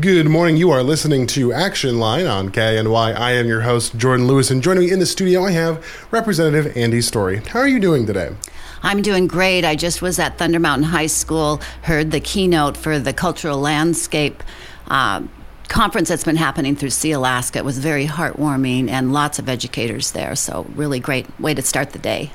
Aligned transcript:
Good 0.00 0.26
morning. 0.26 0.58
You 0.58 0.70
are 0.70 0.82
listening 0.82 1.26
to 1.28 1.50
Action 1.52 1.98
Line 1.98 2.26
on 2.26 2.50
KINY. 2.50 3.14
I 3.14 3.32
am 3.32 3.46
your 3.46 3.62
host, 3.62 3.96
Jordan 3.96 4.26
Lewis, 4.26 4.50
and 4.50 4.62
joining 4.62 4.84
me 4.84 4.92
in 4.92 4.98
the 4.98 5.06
studio, 5.06 5.44
I 5.44 5.52
have 5.52 5.82
Representative 6.10 6.74
Andi 6.74 7.02
Story. 7.02 7.38
How 7.38 7.60
are 7.60 7.66
you 7.66 7.80
doing 7.80 8.04
today? 8.04 8.36
I'm 8.82 9.00
doing 9.00 9.26
great. 9.26 9.64
I 9.64 9.76
just 9.76 10.02
was 10.02 10.18
at 10.18 10.36
Thunder 10.36 10.60
Mountain 10.60 10.88
High 10.88 11.06
School, 11.06 11.62
heard 11.82 12.10
the 12.10 12.20
keynote 12.20 12.76
for 12.76 12.98
the 12.98 13.14
cultural 13.14 13.58
landscape. 13.58 14.42
Uh, 14.88 15.22
conference 15.68 16.08
that's 16.08 16.24
been 16.24 16.36
happening 16.36 16.74
through 16.74 16.88
Sealaska. 16.88 17.56
It 17.56 17.64
was 17.64 17.78
very 17.78 18.06
heartwarming 18.06 18.88
and 18.88 19.12
lots 19.12 19.38
of 19.38 19.48
educators 19.48 20.12
there. 20.12 20.34
So 20.34 20.66
really 20.74 20.98
great 20.98 21.26
way 21.38 21.54
to 21.54 21.62
start 21.62 21.90
the 21.90 21.98
day. 21.98 22.32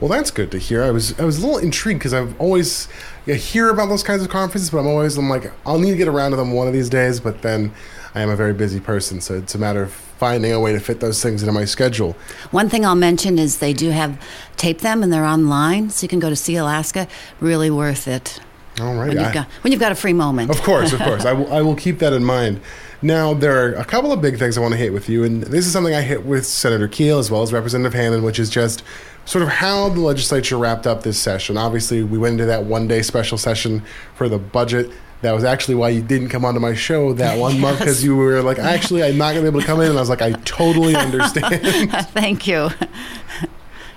Well, 0.00 0.08
that's 0.08 0.30
good 0.30 0.50
to 0.52 0.58
hear. 0.58 0.82
I 0.82 0.90
was 0.90 1.18
I 1.18 1.24
was 1.24 1.38
a 1.38 1.46
little 1.46 1.58
intrigued 1.58 2.00
because 2.00 2.14
I've 2.14 2.40
always 2.40 2.88
hear 3.26 3.70
about 3.70 3.88
those 3.88 4.02
kinds 4.02 4.22
of 4.22 4.28
conferences, 4.28 4.70
but 4.70 4.78
I'm 4.78 4.86
always 4.86 5.18
I'm 5.18 5.28
like 5.28 5.52
I'll 5.66 5.78
need 5.78 5.90
to 5.90 5.96
get 5.96 6.08
around 6.08 6.30
to 6.30 6.36
them 6.36 6.52
one 6.52 6.66
of 6.66 6.72
these 6.72 6.88
days. 6.88 7.20
But 7.20 7.42
then 7.42 7.72
I 8.14 8.20
am 8.20 8.30
a 8.30 8.36
very 8.36 8.54
busy 8.54 8.80
person, 8.80 9.20
so 9.20 9.34
it's 9.34 9.54
a 9.54 9.58
matter 9.58 9.82
of 9.82 9.92
finding 9.92 10.52
a 10.52 10.60
way 10.60 10.72
to 10.72 10.80
fit 10.80 11.00
those 11.00 11.22
things 11.22 11.42
into 11.42 11.52
my 11.52 11.66
schedule. 11.66 12.16
One 12.50 12.70
thing 12.70 12.86
I'll 12.86 12.94
mention 12.94 13.38
is 13.38 13.58
they 13.58 13.74
do 13.74 13.90
have 13.90 14.18
tape 14.56 14.78
them 14.78 15.02
and 15.02 15.12
they're 15.12 15.26
online, 15.26 15.90
so 15.90 16.04
you 16.04 16.08
can 16.08 16.20
go 16.20 16.30
to 16.30 16.34
Sealaska. 16.34 17.08
Really 17.40 17.70
worth 17.70 18.08
it. 18.08 18.40
All 18.80 18.94
right. 18.94 19.08
When 19.08 19.18
you've, 19.18 19.32
got, 19.32 19.46
when 19.62 19.72
you've 19.72 19.80
got 19.80 19.92
a 19.92 19.96
free 19.96 20.12
moment. 20.12 20.50
Of 20.50 20.62
course, 20.62 20.92
of 20.92 21.00
course. 21.00 21.24
I, 21.24 21.30
w- 21.30 21.48
I 21.50 21.62
will 21.62 21.76
keep 21.76 21.98
that 22.00 22.12
in 22.12 22.24
mind. 22.24 22.60
Now, 23.02 23.34
there 23.34 23.64
are 23.64 23.74
a 23.74 23.84
couple 23.84 24.12
of 24.12 24.20
big 24.20 24.38
things 24.38 24.56
I 24.56 24.60
want 24.60 24.72
to 24.72 24.78
hit 24.78 24.92
with 24.92 25.08
you, 25.08 25.22
and 25.24 25.42
this 25.42 25.66
is 25.66 25.72
something 25.72 25.94
I 25.94 26.00
hit 26.02 26.24
with 26.26 26.46
Senator 26.46 26.88
Kiehl 26.88 27.18
as 27.18 27.30
well 27.30 27.42
as 27.42 27.52
Representative 27.52 27.94
Hannan, 27.94 28.22
which 28.22 28.38
is 28.38 28.50
just 28.50 28.82
sort 29.26 29.42
of 29.42 29.48
how 29.48 29.88
the 29.90 30.00
legislature 30.00 30.56
wrapped 30.56 30.86
up 30.86 31.02
this 31.02 31.18
session. 31.18 31.56
Obviously, 31.56 32.02
we 32.02 32.16
went 32.18 32.32
into 32.34 32.46
that 32.46 32.64
one 32.64 32.86
day 32.88 33.02
special 33.02 33.38
session 33.38 33.82
for 34.14 34.28
the 34.28 34.38
budget. 34.38 34.90
That 35.22 35.32
was 35.32 35.44
actually 35.44 35.74
why 35.76 35.90
you 35.90 36.02
didn't 36.02 36.28
come 36.28 36.44
onto 36.44 36.60
my 36.60 36.74
show 36.74 37.12
that 37.14 37.38
one 37.38 37.54
yes. 37.54 37.62
month 37.62 37.78
because 37.78 38.04
you 38.04 38.16
were 38.16 38.42
like, 38.42 38.58
actually, 38.58 39.02
I'm 39.02 39.16
not 39.18 39.32
going 39.32 39.44
to 39.44 39.50
be 39.50 39.56
able 39.56 39.60
to 39.60 39.66
come 39.66 39.80
in. 39.80 39.88
And 39.88 39.98
I 39.98 40.00
was 40.02 40.10
like, 40.10 40.22
I 40.22 40.32
totally 40.44 40.94
understand. 40.96 41.62
Thank 42.10 42.46
you. 42.46 42.70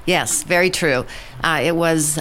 yes, 0.05 0.43
very 0.43 0.69
true. 0.69 1.05
Uh, 1.43 1.61
it 1.63 1.75
was 1.75 2.19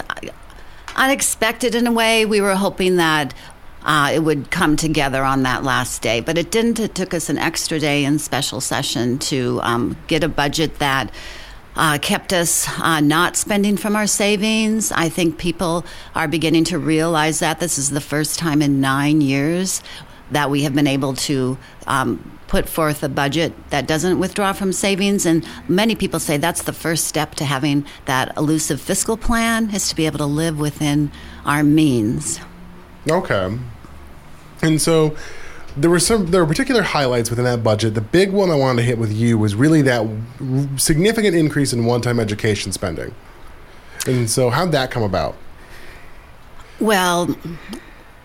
unexpected 0.95 1.75
in 1.75 1.87
a 1.87 1.91
way. 1.91 2.25
We 2.25 2.41
were 2.41 2.55
hoping 2.55 2.97
that 2.97 3.33
uh, 3.83 4.11
it 4.13 4.19
would 4.19 4.51
come 4.51 4.75
together 4.75 5.23
on 5.23 5.43
that 5.43 5.63
last 5.63 6.01
day, 6.01 6.19
but 6.19 6.37
it 6.37 6.51
didn't. 6.51 6.79
It 6.79 6.95
took 6.95 7.13
us 7.13 7.29
an 7.29 7.37
extra 7.37 7.79
day 7.79 8.03
in 8.03 8.19
special 8.19 8.61
session 8.61 9.19
to 9.19 9.59
um, 9.63 9.97
get 10.07 10.23
a 10.23 10.29
budget 10.29 10.79
that 10.79 11.11
uh, 11.75 11.97
kept 12.01 12.33
us 12.33 12.67
uh, 12.79 12.99
not 12.99 13.37
spending 13.37 13.77
from 13.77 13.95
our 13.95 14.07
savings. 14.07 14.91
I 14.91 15.07
think 15.07 15.37
people 15.37 15.85
are 16.13 16.27
beginning 16.27 16.65
to 16.65 16.77
realize 16.77 17.39
that 17.39 17.59
this 17.59 17.77
is 17.77 17.91
the 17.91 18.01
first 18.01 18.37
time 18.37 18.61
in 18.61 18.81
nine 18.81 19.21
years 19.21 19.81
that 20.31 20.49
we 20.49 20.63
have 20.63 20.73
been 20.75 20.87
able 20.87 21.13
to 21.13 21.57
um, 21.87 22.39
put 22.47 22.67
forth 22.67 23.03
a 23.03 23.09
budget 23.09 23.53
that 23.69 23.87
doesn't 23.87 24.19
withdraw 24.19 24.53
from 24.53 24.73
savings. 24.73 25.25
And 25.25 25.45
many 25.67 25.95
people 25.95 26.19
say 26.19 26.37
that's 26.37 26.63
the 26.63 26.73
first 26.73 27.05
step 27.05 27.35
to 27.35 27.45
having 27.45 27.85
that 28.05 28.35
elusive 28.35 28.81
fiscal 28.81 29.17
plan 29.17 29.73
is 29.73 29.87
to 29.89 29.95
be 29.95 30.05
able 30.05 30.17
to 30.17 30.25
live 30.25 30.59
within 30.59 31.11
our 31.45 31.63
means. 31.63 32.39
Okay. 33.09 33.57
And 34.61 34.81
so 34.81 35.15
there 35.77 35.89
were 35.89 35.99
some 35.99 36.31
there 36.31 36.43
were 36.43 36.47
particular 36.47 36.81
highlights 36.81 37.29
within 37.29 37.45
that 37.45 37.63
budget. 37.63 37.93
The 37.93 38.01
big 38.01 38.31
one 38.31 38.49
I 38.49 38.55
wanted 38.55 38.81
to 38.81 38.83
hit 38.83 38.97
with 38.97 39.13
you 39.13 39.37
was 39.37 39.55
really 39.55 39.81
that 39.83 40.05
significant 40.77 41.35
increase 41.35 41.71
in 41.71 41.85
one-time 41.85 42.19
education 42.19 42.71
spending. 42.71 43.13
And 44.07 44.29
so 44.29 44.49
how'd 44.49 44.71
that 44.71 44.91
come 44.91 45.03
about? 45.03 45.35
Well, 46.79 47.35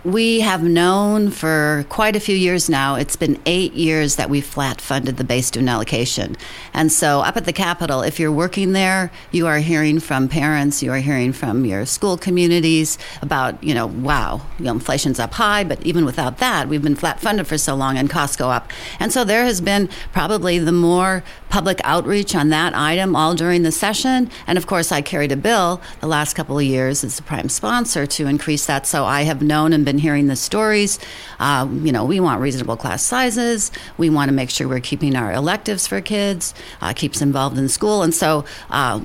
we 0.05 0.41
have 0.41 0.63
known 0.63 1.31
for 1.31 1.87
quite 1.89 2.15
a 2.15 2.21
few 2.21 2.37
years 2.37 2.69
now. 2.69 2.95
It's 2.95 3.17
been 3.17 3.41
eight 3.47 3.73
years 3.73 4.17
that 4.17 4.29
we 4.29 4.43
flat 4.43 4.79
funded 4.79 5.17
the 5.17 5.25
base 5.25 5.47
student 5.47 5.71
allocation. 5.71 6.37
And 6.75 6.93
so, 6.93 7.21
up 7.21 7.39
at 7.39 7.47
the 7.47 7.55
Capitol, 7.55 8.03
if 8.03 8.21
you're 8.21 8.31
working 8.31 8.73
there, 8.73 9.11
you 9.33 9.47
are 9.47 9.59
hearing 9.59 10.01
from 10.01 10.29
parents, 10.29 10.83
you 10.83 10.93
are 10.93 10.99
hearing 10.99 11.33
from 11.33 11.65
your 11.65 11.87
school 11.87 12.19
communities 12.19 12.99
about, 13.23 13.65
you 13.65 13.73
know, 13.73 13.87
wow, 13.87 14.43
you 14.59 14.67
know, 14.67 14.73
inflation's 14.73 15.19
up 15.19 15.33
high, 15.33 15.65
but 15.65 15.83
even 15.87 16.05
without 16.05 16.37
that, 16.37 16.69
we've 16.69 16.83
been 16.83 16.97
flat 16.97 17.19
funded 17.19 17.47
for 17.47 17.57
so 17.57 17.75
long 17.75 17.97
and 17.97 18.11
costs 18.11 18.37
go 18.37 18.51
up. 18.51 18.71
And 19.01 19.11
so, 19.11 19.25
there 19.25 19.45
has 19.45 19.63
been 19.63 19.89
probably 20.13 20.59
the 20.59 20.73
more 20.73 21.25
public 21.49 21.81
outreach 21.83 22.35
on 22.35 22.51
that 22.51 22.75
item 22.77 23.17
all 23.17 23.35
during 23.35 23.63
the 23.63 23.73
session. 23.73 24.31
And 24.47 24.59
of 24.59 24.67
course, 24.67 24.93
I 24.93 25.01
carried 25.01 25.33
a 25.33 25.37
bill 25.37 25.81
the 26.01 26.09
last 26.09 26.35
couple 26.35 26.59
of 26.59 26.65
years 26.65 27.05
as 27.05 27.17
the 27.17 27.23
prime 27.23 27.49
sponsor 27.49 28.05
to 28.07 28.27
increase 28.27 28.67
that. 28.67 28.87
So, 28.87 29.07
I 29.07 29.23
have 29.23 29.41
known 29.41 29.73
and 29.73 29.83
been 29.83 29.94
been 29.95 30.01
hearing 30.01 30.27
the 30.27 30.37
stories. 30.37 30.99
Um, 31.39 31.87
you 31.87 31.93
know, 31.93 32.05
we 32.05 32.19
want 32.19 32.41
reasonable 32.41 32.77
class 32.77 33.03
sizes. 33.03 33.71
We 33.97 34.11
want 34.11 34.29
to 34.29 34.35
make 34.35 34.51
sure 34.51 34.67
we're 34.67 34.81
keeping 34.81 35.15
our 35.15 35.33
electives 35.33 35.87
for 35.87 36.01
kids, 36.01 36.53
uh, 36.81 36.93
keeps 36.95 37.23
involved 37.23 37.59
in 37.59 37.69
school, 37.69 38.03
and 38.03 38.13
so. 38.13 38.45
Uh, 38.71 39.01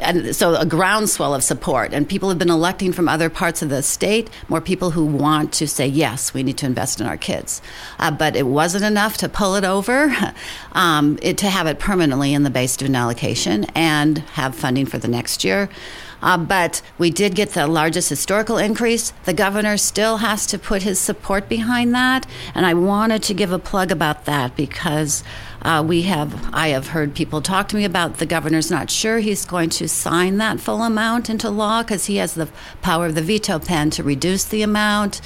and 0.00 0.36
so 0.36 0.54
a 0.54 0.64
groundswell 0.64 1.34
of 1.34 1.42
support 1.42 1.92
and 1.92 2.08
people 2.08 2.28
have 2.28 2.38
been 2.38 2.50
electing 2.50 2.92
from 2.92 3.08
other 3.08 3.28
parts 3.28 3.62
of 3.62 3.68
the 3.68 3.82
state 3.82 4.30
more 4.48 4.60
people 4.60 4.92
who 4.92 5.04
want 5.04 5.52
to 5.52 5.66
say 5.66 5.88
yes 5.88 6.32
we 6.32 6.44
need 6.44 6.56
to 6.56 6.66
invest 6.66 7.00
in 7.00 7.06
our 7.08 7.16
kids 7.16 7.60
uh, 7.98 8.08
but 8.08 8.36
it 8.36 8.46
wasn't 8.46 8.84
enough 8.84 9.16
to 9.16 9.28
pull 9.28 9.56
it 9.56 9.64
over 9.64 10.14
um, 10.72 11.18
it, 11.20 11.36
to 11.36 11.46
have 11.46 11.66
it 11.66 11.80
permanently 11.80 12.32
in 12.32 12.44
the 12.44 12.50
base 12.50 12.70
student 12.70 12.94
allocation 12.94 13.64
and 13.74 14.18
have 14.18 14.54
funding 14.54 14.86
for 14.86 14.98
the 14.98 15.08
next 15.08 15.42
year 15.42 15.68
uh, 16.22 16.38
but 16.38 16.82
we 16.98 17.10
did 17.10 17.34
get 17.34 17.50
the 17.50 17.66
largest 17.66 18.08
historical 18.08 18.58
increase. 18.58 19.12
The 19.24 19.32
governor 19.32 19.76
still 19.76 20.18
has 20.18 20.46
to 20.46 20.58
put 20.58 20.82
his 20.82 20.98
support 20.98 21.48
behind 21.48 21.94
that. 21.94 22.26
And 22.54 22.66
I 22.66 22.74
wanted 22.74 23.22
to 23.24 23.34
give 23.34 23.52
a 23.52 23.58
plug 23.58 23.90
about 23.90 24.24
that 24.24 24.56
because 24.56 25.22
uh, 25.62 25.84
we 25.86 26.02
have, 26.02 26.52
I 26.54 26.68
have 26.68 26.88
heard 26.88 27.14
people 27.14 27.40
talk 27.42 27.68
to 27.68 27.76
me 27.76 27.84
about 27.84 28.18
the 28.18 28.26
governor's 28.26 28.70
not 28.70 28.90
sure 28.90 29.18
he's 29.18 29.44
going 29.44 29.70
to 29.70 29.88
sign 29.88 30.38
that 30.38 30.60
full 30.60 30.82
amount 30.82 31.28
into 31.28 31.50
law 31.50 31.82
because 31.82 32.06
he 32.06 32.16
has 32.16 32.34
the 32.34 32.48
power 32.82 33.06
of 33.06 33.14
the 33.14 33.22
veto 33.22 33.58
pen 33.58 33.90
to 33.90 34.02
reduce 34.02 34.44
the 34.44 34.62
amount. 34.62 35.20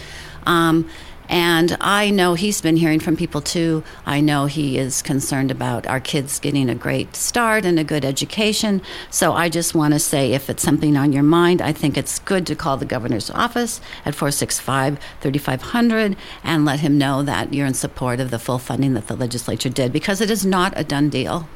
Um, 0.45 0.89
and 1.33 1.79
I 1.81 2.11
know 2.11 2.35
he's 2.35 2.61
been 2.61 2.77
hearing 2.77 3.01
from 3.01 3.17
people 3.17 3.41
too. 3.41 3.83
I 4.05 4.21
know 4.21 4.45
he 4.45 4.77
is 4.77 5.01
concerned 5.01 5.51
about 5.51 5.87
our 5.87 5.99
kids 5.99 6.39
getting 6.39 6.69
a 6.69 6.75
great 6.75 7.17
start 7.17 7.65
and 7.65 7.79
a 7.79 7.85
good 7.85 8.05
education. 8.05 8.83
So 9.09 9.33
I 9.33 9.49
just 9.49 9.75
want 9.75 9.95
to 9.95 9.99
say 9.99 10.35
if 10.35 10.51
it's 10.51 10.63
something 10.63 10.95
on 10.95 11.15
your 11.15 11.23
mind, 11.23 11.63
I 11.63 11.73
think 11.73 11.97
it's 11.97 12.19
good 12.19 12.47
to 12.49 12.55
call 12.55 12.77
the 12.77 12.85
governor's 12.85 13.31
office 13.31 13.81
at 14.05 14.15
465 14.15 14.99
3500 15.23 16.17
and 16.45 16.67
let 16.67 16.81
him 16.81 16.99
know 16.99 17.23
that 17.23 17.55
you're 17.55 17.67
in 17.67 17.73
support 17.73 18.21
of 18.21 18.31
the 18.31 18.39
full 18.39 18.59
funding 18.59 18.93
that 18.93 19.07
the 19.07 19.17
legislature 19.17 19.71
did 19.71 19.91
because 19.91 20.21
it 20.21 20.31
is 20.31 20.45
not 20.45 20.75
a 20.77 20.85
done 20.85 21.09
deal. 21.09 21.49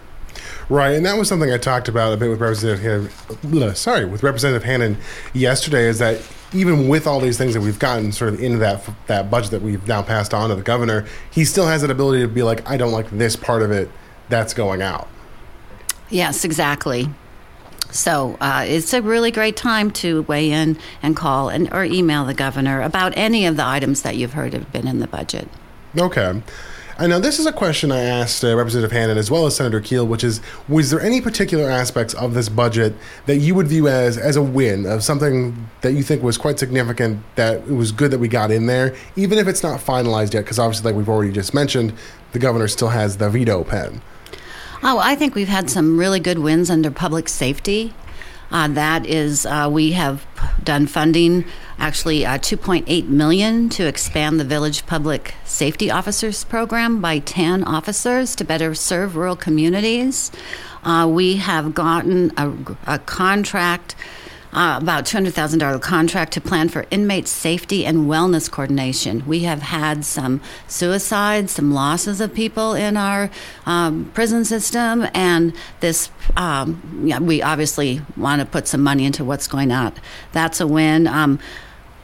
Right, 0.70 0.92
and 0.92 1.04
that 1.04 1.18
was 1.18 1.28
something 1.28 1.52
I 1.52 1.58
talked 1.58 1.88
about 1.88 2.14
a 2.14 2.16
bit 2.16 2.30
with 2.30 2.40
Representative 2.40 3.12
sorry, 3.76 4.06
with 4.06 4.22
Representative 4.22 4.64
Hannan 4.64 4.96
yesterday. 5.34 5.84
Is 5.86 5.98
that 5.98 6.22
even 6.52 6.88
with 6.88 7.06
all 7.06 7.20
these 7.20 7.38
things 7.38 7.54
that 7.54 7.60
we've 7.60 7.78
gotten 7.78 8.12
sort 8.12 8.32
of 8.32 8.42
into 8.42 8.58
that 8.58 8.88
that 9.06 9.30
budget 9.30 9.50
that 9.50 9.62
we've 9.62 9.86
now 9.86 10.02
passed 10.02 10.32
on 10.32 10.50
to 10.50 10.54
the 10.54 10.62
governor, 10.62 11.06
he 11.30 11.44
still 11.44 11.66
has 11.66 11.82
that 11.82 11.90
ability 11.90 12.22
to 12.22 12.28
be 12.28 12.42
like, 12.42 12.68
I 12.68 12.76
don't 12.76 12.92
like 12.92 13.10
this 13.10 13.36
part 13.36 13.62
of 13.62 13.70
it, 13.70 13.90
that's 14.28 14.54
going 14.54 14.82
out. 14.82 15.08
Yes, 16.08 16.44
exactly. 16.44 17.08
So 17.90 18.36
uh, 18.40 18.64
it's 18.66 18.92
a 18.92 19.00
really 19.02 19.30
great 19.30 19.56
time 19.56 19.90
to 19.92 20.22
weigh 20.22 20.50
in 20.50 20.78
and 21.02 21.16
call 21.16 21.48
and 21.48 21.72
or 21.72 21.84
email 21.84 22.24
the 22.24 22.34
governor 22.34 22.82
about 22.82 23.16
any 23.16 23.46
of 23.46 23.56
the 23.56 23.64
items 23.64 24.02
that 24.02 24.16
you've 24.16 24.32
heard 24.32 24.52
have 24.52 24.70
been 24.72 24.86
in 24.86 24.98
the 24.98 25.06
budget. 25.06 25.48
Okay. 25.96 26.42
I 26.98 27.06
know 27.06 27.20
this 27.20 27.38
is 27.38 27.44
a 27.44 27.52
question 27.52 27.92
I 27.92 28.00
asked 28.00 28.42
uh, 28.42 28.56
Representative 28.56 28.90
Hannan 28.90 29.18
as 29.18 29.30
well 29.30 29.44
as 29.44 29.54
Senator 29.54 29.82
Kiehl, 29.82 30.06
which 30.06 30.24
is: 30.24 30.40
Was 30.66 30.88
there 30.88 31.00
any 31.00 31.20
particular 31.20 31.68
aspects 31.68 32.14
of 32.14 32.32
this 32.32 32.48
budget 32.48 32.94
that 33.26 33.36
you 33.36 33.54
would 33.54 33.68
view 33.68 33.86
as 33.86 34.16
as 34.16 34.36
a 34.36 34.42
win 34.42 34.86
of 34.86 35.04
something 35.04 35.68
that 35.82 35.92
you 35.92 36.02
think 36.02 36.22
was 36.22 36.38
quite 36.38 36.58
significant 36.58 37.22
that 37.34 37.58
it 37.58 37.74
was 37.74 37.92
good 37.92 38.10
that 38.12 38.18
we 38.18 38.28
got 38.28 38.50
in 38.50 38.64
there, 38.64 38.96
even 39.14 39.36
if 39.36 39.46
it's 39.46 39.62
not 39.62 39.78
finalized 39.78 40.32
yet? 40.32 40.44
Because 40.44 40.58
obviously, 40.58 40.90
like 40.90 40.96
we've 40.96 41.08
already 41.08 41.32
just 41.32 41.52
mentioned, 41.52 41.92
the 42.32 42.38
governor 42.38 42.66
still 42.66 42.88
has 42.88 43.18
the 43.18 43.28
veto 43.28 43.62
pen. 43.62 44.00
Oh, 44.82 44.98
I 44.98 45.16
think 45.16 45.34
we've 45.34 45.48
had 45.48 45.68
some 45.68 45.98
really 45.98 46.20
good 46.20 46.38
wins 46.38 46.70
under 46.70 46.90
public 46.90 47.28
safety. 47.28 47.92
Uh, 48.50 48.68
that 48.68 49.06
is, 49.06 49.44
uh, 49.46 49.68
we 49.70 49.92
have 49.92 50.26
done 50.62 50.86
funding, 50.86 51.44
actually 51.78 52.24
uh, 52.24 52.38
2.8 52.38 53.08
million 53.08 53.68
to 53.68 53.86
expand 53.86 54.38
the 54.38 54.44
village 54.44 54.86
public 54.86 55.34
safety 55.44 55.90
officers 55.90 56.44
program 56.44 57.00
by 57.00 57.18
10 57.18 57.64
officers 57.64 58.36
to 58.36 58.44
better 58.44 58.74
serve 58.74 59.16
rural 59.16 59.36
communities. 59.36 60.30
Uh, 60.84 61.06
we 61.10 61.36
have 61.36 61.74
gotten 61.74 62.32
a, 62.36 62.52
a 62.86 62.98
contract 63.00 63.96
uh, 64.56 64.78
about 64.80 65.04
$200,000 65.04 65.80
contract 65.82 66.32
to 66.32 66.40
plan 66.40 66.70
for 66.70 66.86
inmate 66.90 67.28
safety 67.28 67.84
and 67.84 68.08
wellness 68.08 68.50
coordination. 68.50 69.22
We 69.26 69.40
have 69.40 69.60
had 69.60 70.02
some 70.02 70.40
suicides, 70.66 71.52
some 71.52 71.72
losses 71.72 72.22
of 72.22 72.32
people 72.32 72.72
in 72.72 72.96
our 72.96 73.30
um, 73.66 74.10
prison 74.14 74.46
system, 74.46 75.06
and 75.12 75.54
this, 75.80 76.10
um, 76.38 77.02
yeah, 77.04 77.18
we 77.18 77.42
obviously 77.42 78.00
want 78.16 78.40
to 78.40 78.46
put 78.46 78.66
some 78.66 78.82
money 78.82 79.04
into 79.04 79.24
what's 79.24 79.46
going 79.46 79.70
on. 79.70 79.92
That's 80.32 80.58
a 80.58 80.66
win. 80.66 81.06
Um, 81.06 81.38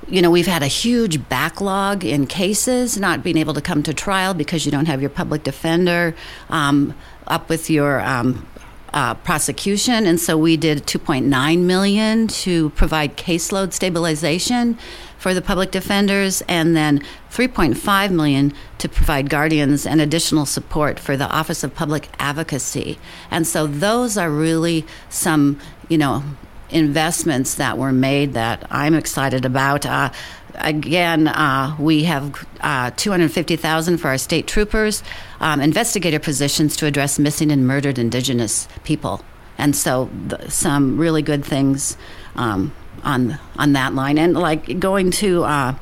you 0.08 0.20
know, 0.20 0.30
we've 0.30 0.46
had 0.46 0.62
a 0.62 0.66
huge 0.66 1.26
backlog 1.30 2.04
in 2.04 2.26
cases 2.26 2.98
not 2.98 3.22
being 3.22 3.38
able 3.38 3.54
to 3.54 3.62
come 3.62 3.82
to 3.84 3.94
trial 3.94 4.34
because 4.34 4.66
you 4.66 4.72
don't 4.72 4.86
have 4.86 5.00
your 5.00 5.10
public 5.10 5.42
defender 5.42 6.14
um, 6.50 6.92
up 7.28 7.48
with 7.48 7.70
your 7.70 8.00
um, 8.00 8.46
uh, 8.94 9.14
prosecution, 9.14 10.06
and 10.06 10.20
so 10.20 10.36
we 10.36 10.56
did 10.56 10.86
2.9 10.86 11.58
million 11.60 12.26
to 12.28 12.70
provide 12.70 13.16
caseload 13.16 13.72
stabilization 13.72 14.78
for 15.18 15.34
the 15.34 15.42
public 15.42 15.70
defenders, 15.70 16.42
and 16.48 16.76
then 16.76 17.00
3.5 17.30 18.10
million 18.10 18.52
to 18.78 18.88
provide 18.88 19.30
guardians 19.30 19.86
and 19.86 20.00
additional 20.00 20.44
support 20.44 20.98
for 20.98 21.16
the 21.16 21.28
Office 21.28 21.62
of 21.62 21.74
Public 21.74 22.08
Advocacy. 22.18 22.98
And 23.30 23.46
so 23.46 23.66
those 23.66 24.18
are 24.18 24.30
really 24.30 24.84
some, 25.08 25.60
you 25.88 25.96
know, 25.96 26.24
investments 26.70 27.54
that 27.54 27.78
were 27.78 27.92
made 27.92 28.32
that 28.34 28.66
I'm 28.70 28.94
excited 28.94 29.44
about. 29.44 29.86
Uh, 29.86 30.10
again, 30.54 31.28
uh, 31.28 31.76
we 31.78 32.04
have 32.04 32.46
uh, 32.60 32.90
250,000 32.96 33.98
for 33.98 34.08
our 34.08 34.18
state 34.18 34.46
troopers, 34.46 35.02
um, 35.40 35.60
investigator 35.60 36.18
positions 36.18 36.76
to 36.76 36.86
address 36.86 37.18
missing 37.18 37.50
and 37.50 37.66
murdered 37.66 37.98
Indigenous 37.98 38.68
people, 38.84 39.24
and 39.58 39.74
so 39.74 40.10
the, 40.26 40.50
some 40.50 40.98
really 40.98 41.22
good 41.22 41.44
things 41.44 41.96
um, 42.36 42.72
on 43.04 43.38
on 43.56 43.72
that 43.74 43.94
line. 43.94 44.18
And 44.18 44.34
like 44.34 44.78
going 44.78 45.10
to 45.12 45.44
uh, 45.44 45.74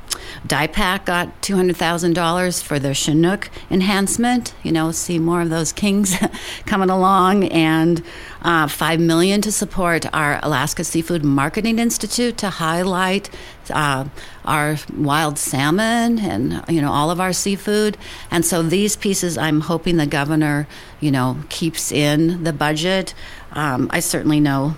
DIPAC 0.46 1.04
got 1.04 1.42
two 1.42 1.56
hundred 1.56 1.76
thousand 1.76 2.14
dollars 2.14 2.62
for 2.62 2.78
their 2.78 2.94
Chinook 2.94 3.50
enhancement. 3.70 4.54
You 4.62 4.72
know, 4.72 4.92
see 4.92 5.18
more 5.18 5.40
of 5.40 5.50
those 5.50 5.72
kings 5.72 6.14
coming 6.66 6.90
along, 6.90 7.44
and 7.44 8.02
uh, 8.42 8.66
five 8.68 9.00
million 9.00 9.40
to 9.42 9.52
support 9.52 10.06
our 10.14 10.40
Alaska 10.42 10.84
Seafood 10.84 11.24
Marketing 11.24 11.78
Institute 11.78 12.36
to 12.38 12.50
highlight 12.50 13.30
uh, 13.70 14.06
our 14.44 14.76
wild 14.96 15.38
salmon 15.38 16.18
and 16.18 16.64
you 16.68 16.80
know 16.80 16.90
all 16.90 17.10
of 17.10 17.20
our 17.20 17.32
seafood. 17.32 17.96
And 18.30 18.44
so 18.44 18.62
these 18.62 18.96
pieces, 18.96 19.38
I'm 19.38 19.60
hoping 19.60 19.96
the 19.96 20.06
governor, 20.06 20.66
you 21.00 21.10
know, 21.10 21.38
keeps 21.48 21.92
in 21.92 22.44
the 22.44 22.52
budget. 22.52 23.14
Um, 23.52 23.88
I 23.92 24.00
certainly 24.00 24.40
know, 24.40 24.76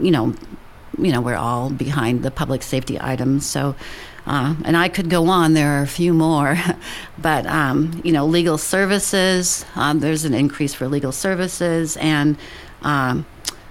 you 0.00 0.10
know 0.10 0.34
you 0.98 1.12
know, 1.12 1.20
we're 1.20 1.36
all 1.36 1.70
behind 1.70 2.22
the 2.22 2.30
public 2.30 2.62
safety 2.62 2.98
items. 3.00 3.46
So, 3.46 3.74
uh, 4.26 4.54
and 4.64 4.76
I 4.76 4.88
could 4.88 5.10
go 5.10 5.26
on. 5.28 5.54
There 5.54 5.78
are 5.78 5.82
a 5.82 5.86
few 5.86 6.12
more, 6.14 6.56
but 7.18 7.46
um, 7.46 8.00
you 8.04 8.12
know, 8.12 8.26
legal 8.26 8.58
services. 8.58 9.64
Um, 9.74 10.00
there's 10.00 10.24
an 10.24 10.34
increase 10.34 10.74
for 10.74 10.88
legal 10.88 11.12
services, 11.12 11.96
and 11.98 12.36
um, 12.82 13.26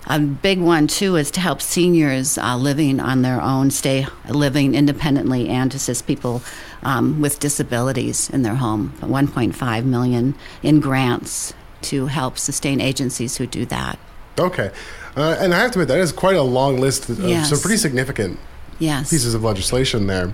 a 0.07 0.19
big 0.19 0.59
one 0.59 0.87
too 0.87 1.15
is 1.15 1.31
to 1.31 1.39
help 1.39 1.61
seniors 1.61 2.37
uh, 2.37 2.57
living 2.57 2.99
on 2.99 3.21
their 3.21 3.41
own, 3.41 3.71
stay 3.71 4.07
living 4.29 4.75
independently, 4.75 5.47
and 5.47 5.71
to 5.71 5.77
assist 5.77 6.07
people 6.07 6.41
um, 6.83 7.21
with 7.21 7.39
disabilities 7.39 8.29
in 8.29 8.41
their 8.41 8.55
home. 8.55 8.93
1.5 9.01 9.85
million 9.85 10.35
in 10.63 10.79
grants 10.79 11.53
to 11.83 12.07
help 12.07 12.37
sustain 12.37 12.81
agencies 12.81 13.37
who 13.37 13.47
do 13.47 13.65
that. 13.65 13.97
Okay. 14.39 14.71
Uh, 15.15 15.35
and 15.39 15.53
I 15.53 15.59
have 15.59 15.71
to 15.71 15.79
admit, 15.79 15.89
that 15.89 15.99
is 15.99 16.11
quite 16.11 16.35
a 16.35 16.41
long 16.41 16.77
list 16.79 17.09
of 17.09 17.19
Yes. 17.19 17.49
some 17.49 17.59
pretty 17.59 17.77
significant 17.77 18.39
Yes. 18.79 19.09
pieces 19.09 19.33
of 19.33 19.43
legislation 19.43 20.07
there. 20.07 20.33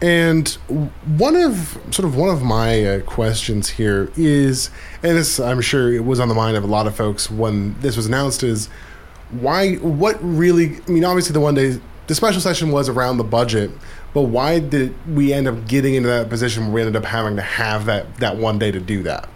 And 0.00 0.48
one 1.16 1.34
of 1.34 1.76
sort 1.90 2.06
of 2.06 2.14
one 2.14 2.28
of 2.28 2.42
my 2.42 2.84
uh, 2.84 3.00
questions 3.00 3.68
here 3.68 4.12
is, 4.16 4.70
and 5.02 5.16
this 5.16 5.40
I'm 5.40 5.60
sure 5.60 5.92
it 5.92 6.04
was 6.04 6.20
on 6.20 6.28
the 6.28 6.34
mind 6.34 6.56
of 6.56 6.62
a 6.62 6.68
lot 6.68 6.86
of 6.86 6.94
folks 6.94 7.30
when 7.30 7.78
this 7.80 7.96
was 7.96 8.06
announced, 8.06 8.44
is 8.44 8.68
why? 9.30 9.74
What 9.74 10.16
really? 10.22 10.78
I 10.86 10.90
mean, 10.90 11.04
obviously 11.04 11.32
the 11.32 11.40
one 11.40 11.54
day 11.54 11.80
the 12.06 12.14
special 12.14 12.40
session 12.40 12.70
was 12.70 12.88
around 12.88 13.18
the 13.18 13.24
budget, 13.24 13.70
but 14.14 14.22
why 14.22 14.60
did 14.60 14.94
we 15.12 15.32
end 15.32 15.48
up 15.48 15.66
getting 15.66 15.94
into 15.94 16.08
that 16.08 16.28
position 16.28 16.64
where 16.66 16.72
we 16.74 16.80
ended 16.82 16.96
up 16.96 17.04
having 17.04 17.34
to 17.36 17.42
have 17.42 17.86
that 17.86 18.16
that 18.18 18.36
one 18.36 18.58
day 18.58 18.70
to 18.70 18.80
do 18.80 19.02
that? 19.02 19.28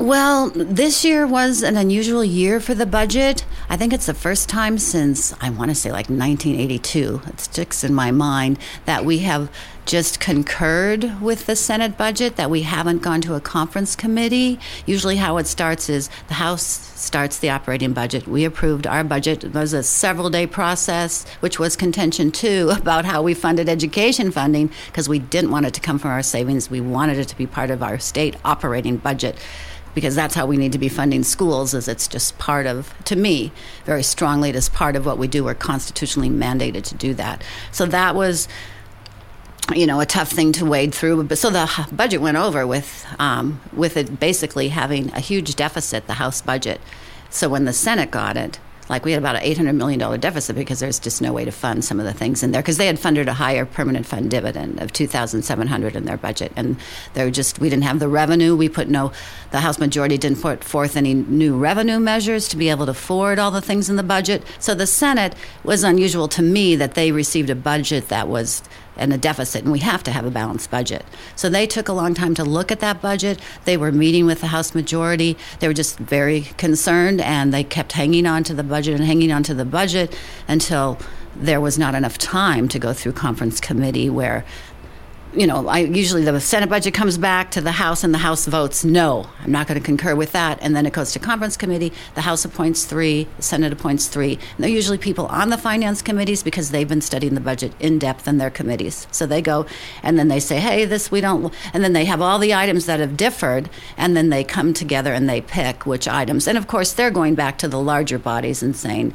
Well, 0.00 0.48
this 0.48 1.04
year 1.04 1.26
was 1.26 1.62
an 1.62 1.76
unusual 1.76 2.24
year 2.24 2.58
for 2.58 2.72
the 2.74 2.86
budget. 2.86 3.44
I 3.68 3.76
think 3.76 3.92
it's 3.92 4.06
the 4.06 4.14
first 4.14 4.48
time 4.48 4.78
since, 4.78 5.34
I 5.42 5.50
want 5.50 5.70
to 5.70 5.74
say 5.74 5.92
like 5.92 6.08
1982, 6.08 7.20
it 7.26 7.38
sticks 7.38 7.84
in 7.84 7.92
my 7.92 8.10
mind, 8.10 8.58
that 8.86 9.04
we 9.04 9.18
have 9.18 9.50
just 9.84 10.18
concurred 10.18 11.20
with 11.20 11.44
the 11.44 11.54
Senate 11.54 11.98
budget, 11.98 12.36
that 12.36 12.48
we 12.48 12.62
haven't 12.62 13.02
gone 13.02 13.20
to 13.20 13.34
a 13.34 13.42
conference 13.42 13.94
committee. 13.94 14.58
Usually, 14.86 15.16
how 15.16 15.36
it 15.36 15.46
starts 15.46 15.90
is 15.90 16.08
the 16.28 16.34
House 16.34 16.62
starts 16.62 17.38
the 17.38 17.50
operating 17.50 17.92
budget. 17.92 18.26
We 18.26 18.46
approved 18.46 18.86
our 18.86 19.04
budget. 19.04 19.44
It 19.44 19.52
was 19.52 19.74
a 19.74 19.82
several 19.82 20.30
day 20.30 20.46
process, 20.46 21.28
which 21.40 21.58
was 21.58 21.76
contention 21.76 22.32
too 22.32 22.70
about 22.74 23.04
how 23.04 23.20
we 23.20 23.34
funded 23.34 23.68
education 23.68 24.30
funding 24.30 24.70
because 24.86 25.10
we 25.10 25.18
didn't 25.18 25.50
want 25.50 25.66
it 25.66 25.74
to 25.74 25.80
come 25.82 25.98
from 25.98 26.12
our 26.12 26.22
savings. 26.22 26.70
We 26.70 26.80
wanted 26.80 27.18
it 27.18 27.28
to 27.28 27.36
be 27.36 27.46
part 27.46 27.70
of 27.70 27.82
our 27.82 27.98
state 27.98 28.36
operating 28.46 28.96
budget 28.96 29.36
because 29.94 30.14
that's 30.14 30.34
how 30.34 30.46
we 30.46 30.56
need 30.56 30.72
to 30.72 30.78
be 30.78 30.88
funding 30.88 31.22
schools 31.22 31.74
is 31.74 31.88
it's 31.88 32.06
just 32.06 32.38
part 32.38 32.66
of 32.66 32.94
to 33.04 33.16
me 33.16 33.52
very 33.84 34.02
strongly 34.02 34.50
it 34.50 34.56
is 34.56 34.68
part 34.68 34.96
of 34.96 35.06
what 35.06 35.18
we 35.18 35.28
do. 35.28 35.44
We're 35.44 35.54
constitutionally 35.54 36.30
mandated 36.30 36.84
to 36.84 36.94
do 36.94 37.14
that. 37.14 37.42
So 37.72 37.86
that 37.86 38.14
was 38.14 38.48
you 39.74 39.86
know 39.86 40.00
a 40.00 40.06
tough 40.06 40.30
thing 40.30 40.52
to 40.52 40.64
wade 40.64 40.94
through. 40.94 41.22
But 41.24 41.38
so 41.38 41.50
the 41.50 41.88
budget 41.92 42.20
went 42.20 42.36
over 42.36 42.66
with 42.66 43.06
um, 43.18 43.60
with 43.72 43.96
it 43.96 44.20
basically 44.20 44.68
having 44.68 45.12
a 45.12 45.20
huge 45.20 45.54
deficit 45.56 46.06
the 46.06 46.14
house 46.14 46.40
budget. 46.42 46.80
So 47.30 47.48
when 47.48 47.64
the 47.64 47.72
senate 47.72 48.10
got 48.10 48.36
it 48.36 48.58
like 48.90 49.04
we 49.04 49.12
had 49.12 49.22
about 49.22 49.36
an 49.36 49.42
$800 49.42 49.76
million 49.76 50.20
deficit 50.20 50.56
because 50.56 50.80
there's 50.80 50.98
just 50.98 51.22
no 51.22 51.32
way 51.32 51.44
to 51.44 51.52
fund 51.52 51.84
some 51.84 52.00
of 52.00 52.06
the 52.06 52.12
things 52.12 52.42
in 52.42 52.50
there 52.50 52.60
because 52.60 52.76
they 52.76 52.88
had 52.88 52.98
funded 52.98 53.28
a 53.28 53.32
higher 53.32 53.64
permanent 53.64 54.04
fund 54.04 54.30
dividend 54.30 54.82
of 54.82 54.92
2700 54.92 55.94
in 55.94 56.04
their 56.06 56.16
budget. 56.16 56.52
And 56.56 56.76
they're 57.14 57.30
just 57.30 57.60
we 57.60 57.70
didn't 57.70 57.84
have 57.84 58.00
the 58.00 58.08
revenue. 58.08 58.56
We 58.56 58.68
put 58.68 58.88
no 58.88 59.12
the 59.52 59.60
house 59.60 59.78
majority 59.78 60.18
didn't 60.18 60.42
put 60.42 60.64
forth 60.64 60.96
any 60.96 61.14
new 61.14 61.56
revenue 61.56 62.00
measures 62.00 62.48
to 62.48 62.56
be 62.56 62.68
able 62.68 62.86
to 62.86 62.90
afford 62.90 63.38
all 63.38 63.52
the 63.52 63.62
things 63.62 63.88
in 63.88 63.94
the 63.94 64.02
budget. 64.02 64.42
So 64.58 64.74
the 64.74 64.88
senate 64.88 65.36
was 65.62 65.84
unusual 65.84 66.26
to 66.28 66.42
me 66.42 66.74
that 66.74 66.94
they 66.94 67.12
received 67.12 67.48
a 67.48 67.54
budget 67.54 68.08
that 68.08 68.26
was 68.26 68.62
and 69.00 69.12
a 69.12 69.18
deficit, 69.18 69.62
and 69.62 69.72
we 69.72 69.80
have 69.80 70.02
to 70.04 70.12
have 70.12 70.24
a 70.24 70.30
balanced 70.30 70.70
budget. 70.70 71.04
So 71.34 71.48
they 71.48 71.66
took 71.66 71.88
a 71.88 71.92
long 71.92 72.14
time 72.14 72.34
to 72.34 72.44
look 72.44 72.70
at 72.70 72.80
that 72.80 73.00
budget. 73.00 73.40
They 73.64 73.76
were 73.76 73.90
meeting 73.90 74.26
with 74.26 74.40
the 74.40 74.48
House 74.48 74.74
majority. 74.74 75.36
They 75.58 75.66
were 75.66 75.74
just 75.74 75.98
very 75.98 76.42
concerned, 76.58 77.20
and 77.20 77.52
they 77.52 77.64
kept 77.64 77.92
hanging 77.92 78.26
on 78.26 78.44
to 78.44 78.54
the 78.54 78.62
budget 78.62 78.94
and 78.94 79.04
hanging 79.04 79.32
on 79.32 79.42
to 79.44 79.54
the 79.54 79.64
budget 79.64 80.16
until 80.46 80.98
there 81.34 81.60
was 81.60 81.78
not 81.78 81.94
enough 81.94 82.18
time 82.18 82.68
to 82.68 82.78
go 82.78 82.92
through 82.92 83.12
conference 83.12 83.60
committee 83.60 84.10
where 84.10 84.44
you 85.32 85.46
know, 85.46 85.68
I 85.68 85.78
usually 85.78 86.24
the 86.24 86.40
Senate 86.40 86.68
budget 86.68 86.92
comes 86.92 87.16
back 87.16 87.52
to 87.52 87.60
the 87.60 87.72
House 87.72 88.02
and 88.02 88.12
the 88.12 88.18
House 88.18 88.46
votes 88.46 88.84
no. 88.84 89.26
I'm 89.40 89.52
not 89.52 89.68
going 89.68 89.78
to 89.78 89.84
concur 89.84 90.14
with 90.16 90.32
that, 90.32 90.58
and 90.60 90.74
then 90.74 90.86
it 90.86 90.92
goes 90.92 91.12
to 91.12 91.18
conference 91.18 91.56
committee. 91.56 91.92
The 92.14 92.22
House 92.22 92.44
appoints 92.44 92.84
three, 92.84 93.28
the 93.36 93.42
Senate 93.42 93.72
appoints 93.72 94.08
three. 94.08 94.34
And 94.34 94.58
they're 94.58 94.70
usually 94.70 94.98
people 94.98 95.26
on 95.26 95.50
the 95.50 95.58
finance 95.58 96.02
committees 96.02 96.42
because 96.42 96.70
they've 96.70 96.88
been 96.88 97.00
studying 97.00 97.34
the 97.34 97.40
budget 97.40 97.72
in 97.78 97.98
depth 97.98 98.26
in 98.26 98.38
their 98.38 98.50
committees. 98.50 99.06
So 99.12 99.24
they 99.24 99.40
go 99.40 99.66
and 100.02 100.18
then 100.18 100.28
they 100.28 100.40
say, 100.40 100.58
hey, 100.58 100.84
this 100.84 101.10
we 101.10 101.20
don't, 101.20 101.54
and 101.72 101.84
then 101.84 101.92
they 101.92 102.06
have 102.06 102.20
all 102.20 102.38
the 102.38 102.54
items 102.54 102.86
that 102.86 103.00
have 103.00 103.16
differed, 103.16 103.70
and 103.96 104.16
then 104.16 104.30
they 104.30 104.42
come 104.42 104.74
together 104.74 105.12
and 105.12 105.28
they 105.28 105.40
pick 105.40 105.86
which 105.86 106.08
items. 106.08 106.48
And 106.48 106.58
of 106.58 106.66
course, 106.66 106.92
they're 106.92 107.10
going 107.10 107.36
back 107.36 107.56
to 107.58 107.68
the 107.68 107.80
larger 107.80 108.18
bodies 108.18 108.62
and 108.62 108.74
saying 108.74 109.14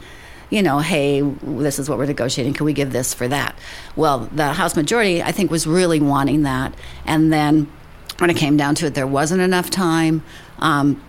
you 0.49 0.61
know, 0.61 0.79
hey, 0.79 1.21
this 1.21 1.79
is 1.79 1.89
what 1.89 1.97
we're 1.97 2.05
negotiating. 2.05 2.53
Can 2.53 2.65
we 2.65 2.73
give 2.73 2.91
this 2.91 3.13
for 3.13 3.27
that? 3.27 3.57
Well, 3.95 4.29
the 4.31 4.53
House 4.53 4.75
majority, 4.75 5.21
I 5.23 5.31
think, 5.31 5.51
was 5.51 5.65
really 5.65 5.99
wanting 5.99 6.43
that. 6.43 6.73
And 7.05 7.31
then 7.33 7.71
when 8.19 8.29
it 8.29 8.37
came 8.37 8.57
down 8.57 8.75
to 8.75 8.85
it, 8.85 8.93
there 8.93 9.07
wasn't 9.07 9.41
enough 9.41 9.69
time. 9.69 10.23
Um, 10.59 11.01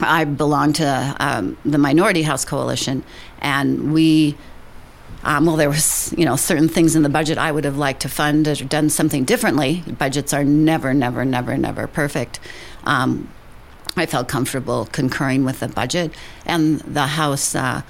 I 0.00 0.24
belong 0.24 0.72
to 0.74 1.16
um, 1.20 1.56
the 1.64 1.78
Minority 1.78 2.22
House 2.22 2.44
Coalition, 2.44 3.04
and 3.40 3.92
we. 3.92 4.36
Um, 5.24 5.46
well, 5.46 5.54
there 5.54 5.68
was, 5.68 6.12
you 6.18 6.24
know, 6.24 6.34
certain 6.34 6.68
things 6.68 6.96
in 6.96 7.04
the 7.04 7.08
budget 7.08 7.38
I 7.38 7.52
would 7.52 7.64
have 7.64 7.76
liked 7.76 8.02
to 8.02 8.08
fund 8.08 8.48
or 8.48 8.56
done 8.56 8.90
something 8.90 9.24
differently. 9.24 9.84
Budgets 9.96 10.34
are 10.34 10.42
never, 10.42 10.92
never, 10.92 11.24
never, 11.24 11.56
never 11.56 11.86
perfect. 11.86 12.40
Um, 12.82 13.28
I 13.94 14.06
felt 14.06 14.26
comfortable 14.26 14.88
concurring 14.90 15.44
with 15.44 15.60
the 15.60 15.68
budget, 15.68 16.12
and 16.44 16.80
the 16.80 17.06
House 17.06 17.54
uh, 17.54 17.82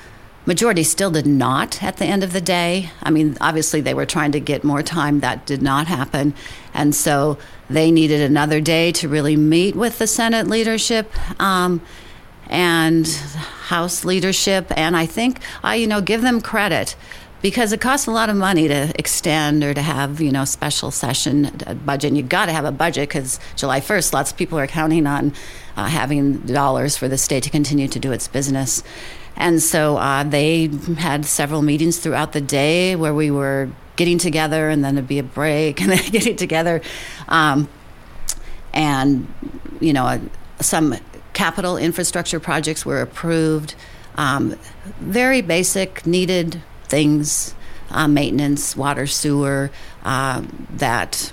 majority 0.46 0.82
still 0.82 1.10
did 1.10 1.26
not 1.26 1.82
at 1.82 1.96
the 1.98 2.04
end 2.04 2.24
of 2.24 2.32
the 2.32 2.40
day. 2.40 2.90
I 3.02 3.10
mean, 3.10 3.36
obviously, 3.40 3.80
they 3.80 3.94
were 3.94 4.06
trying 4.06 4.32
to 4.32 4.40
get 4.40 4.64
more 4.64 4.82
time. 4.82 5.20
That 5.20 5.46
did 5.46 5.62
not 5.62 5.86
happen. 5.86 6.34
And 6.74 6.94
so 6.94 7.38
they 7.68 7.90
needed 7.90 8.20
another 8.20 8.60
day 8.60 8.92
to 8.92 9.08
really 9.08 9.36
meet 9.36 9.76
with 9.76 9.98
the 9.98 10.06
Senate 10.06 10.46
leadership. 10.46 11.10
Um, 11.40 11.80
and 12.48 13.08
House 13.08 14.04
leadership, 14.04 14.66
and 14.76 14.94
I 14.96 15.06
think 15.06 15.40
I, 15.64 15.76
you 15.76 15.86
know, 15.86 16.02
give 16.02 16.20
them 16.20 16.42
credit 16.42 16.94
because 17.40 17.72
it 17.72 17.80
costs 17.80 18.06
a 18.06 18.10
lot 18.10 18.28
of 18.28 18.36
money 18.36 18.68
to 18.68 18.92
extend 18.98 19.64
or 19.64 19.74
to 19.74 19.82
have 19.82 20.20
you 20.20 20.30
know 20.30 20.44
special 20.44 20.90
session 20.90 21.46
uh, 21.66 21.74
budget. 21.74 22.08
And 22.08 22.16
you 22.16 22.22
got 22.22 22.46
to 22.46 22.52
have 22.52 22.64
a 22.64 22.72
budget 22.72 23.08
because 23.08 23.40
July 23.56 23.80
first, 23.80 24.12
lots 24.12 24.30
of 24.30 24.36
people 24.36 24.58
are 24.58 24.66
counting 24.66 25.06
on 25.06 25.32
uh, 25.76 25.86
having 25.86 26.38
dollars 26.40 26.96
for 26.96 27.08
the 27.08 27.18
state 27.18 27.42
to 27.44 27.50
continue 27.50 27.88
to 27.88 27.98
do 27.98 28.12
its 28.12 28.28
business. 28.28 28.82
And 29.36 29.62
so 29.62 29.96
uh, 29.96 30.24
they 30.24 30.66
had 30.98 31.24
several 31.24 31.62
meetings 31.62 31.98
throughout 31.98 32.32
the 32.32 32.40
day 32.40 32.96
where 32.96 33.14
we 33.14 33.30
were 33.30 33.70
getting 33.96 34.18
together, 34.18 34.68
and 34.68 34.84
then 34.84 34.96
it'd 34.96 35.08
be 35.08 35.18
a 35.18 35.22
break, 35.22 35.80
and 35.82 35.90
then 35.90 36.10
getting 36.10 36.36
together, 36.36 36.80
um, 37.28 37.68
and 38.72 39.32
you 39.80 39.92
know, 39.92 40.20
some 40.60 40.96
capital 41.32 41.76
infrastructure 41.76 42.40
projects 42.40 42.86
were 42.86 43.00
approved. 43.00 43.74
Um, 44.16 44.58
very 45.00 45.40
basic, 45.40 46.06
needed 46.06 46.62
things, 46.84 47.54
uh, 47.90 48.06
maintenance, 48.06 48.76
water, 48.76 49.06
sewer, 49.06 49.70
uh, 50.04 50.42
that 50.70 51.32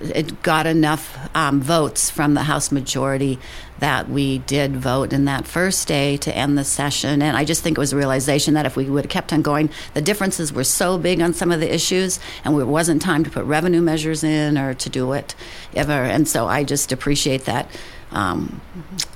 it 0.00 0.42
got 0.42 0.66
enough 0.66 1.18
um, 1.34 1.60
votes 1.60 2.10
from 2.10 2.34
the 2.34 2.42
House 2.42 2.70
majority 2.70 3.38
that 3.80 4.08
we 4.08 4.38
did 4.38 4.76
vote 4.76 5.12
in 5.12 5.24
that 5.26 5.46
first 5.46 5.86
day 5.86 6.16
to 6.18 6.34
end 6.34 6.58
the 6.58 6.64
session. 6.64 7.22
And 7.22 7.36
I 7.36 7.44
just 7.44 7.62
think 7.62 7.78
it 7.78 7.80
was 7.80 7.92
a 7.92 7.96
realization 7.96 8.54
that 8.54 8.66
if 8.66 8.76
we 8.76 8.84
would 8.86 9.04
have 9.04 9.10
kept 9.10 9.32
on 9.32 9.42
going, 9.42 9.70
the 9.94 10.02
differences 10.02 10.52
were 10.52 10.64
so 10.64 10.98
big 10.98 11.20
on 11.20 11.32
some 11.34 11.52
of 11.52 11.60
the 11.60 11.72
issues, 11.72 12.18
and 12.44 12.58
it 12.58 12.64
wasn't 12.64 13.02
time 13.02 13.24
to 13.24 13.30
put 13.30 13.44
revenue 13.44 13.80
measures 13.80 14.24
in 14.24 14.58
or 14.58 14.74
to 14.74 14.90
do 14.90 15.12
it 15.12 15.34
ever. 15.74 15.92
And 15.92 16.26
so 16.26 16.46
I 16.46 16.64
just 16.64 16.92
appreciate 16.92 17.44
that. 17.44 17.68
Um, 18.10 18.60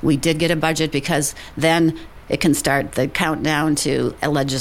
we 0.02 0.16
did 0.16 0.38
get 0.38 0.50
a 0.50 0.56
budget 0.56 0.92
because 0.92 1.34
then 1.56 1.98
it 2.28 2.40
can 2.40 2.54
start 2.54 2.92
the 2.92 3.08
countdown 3.08 3.74
to 3.74 4.14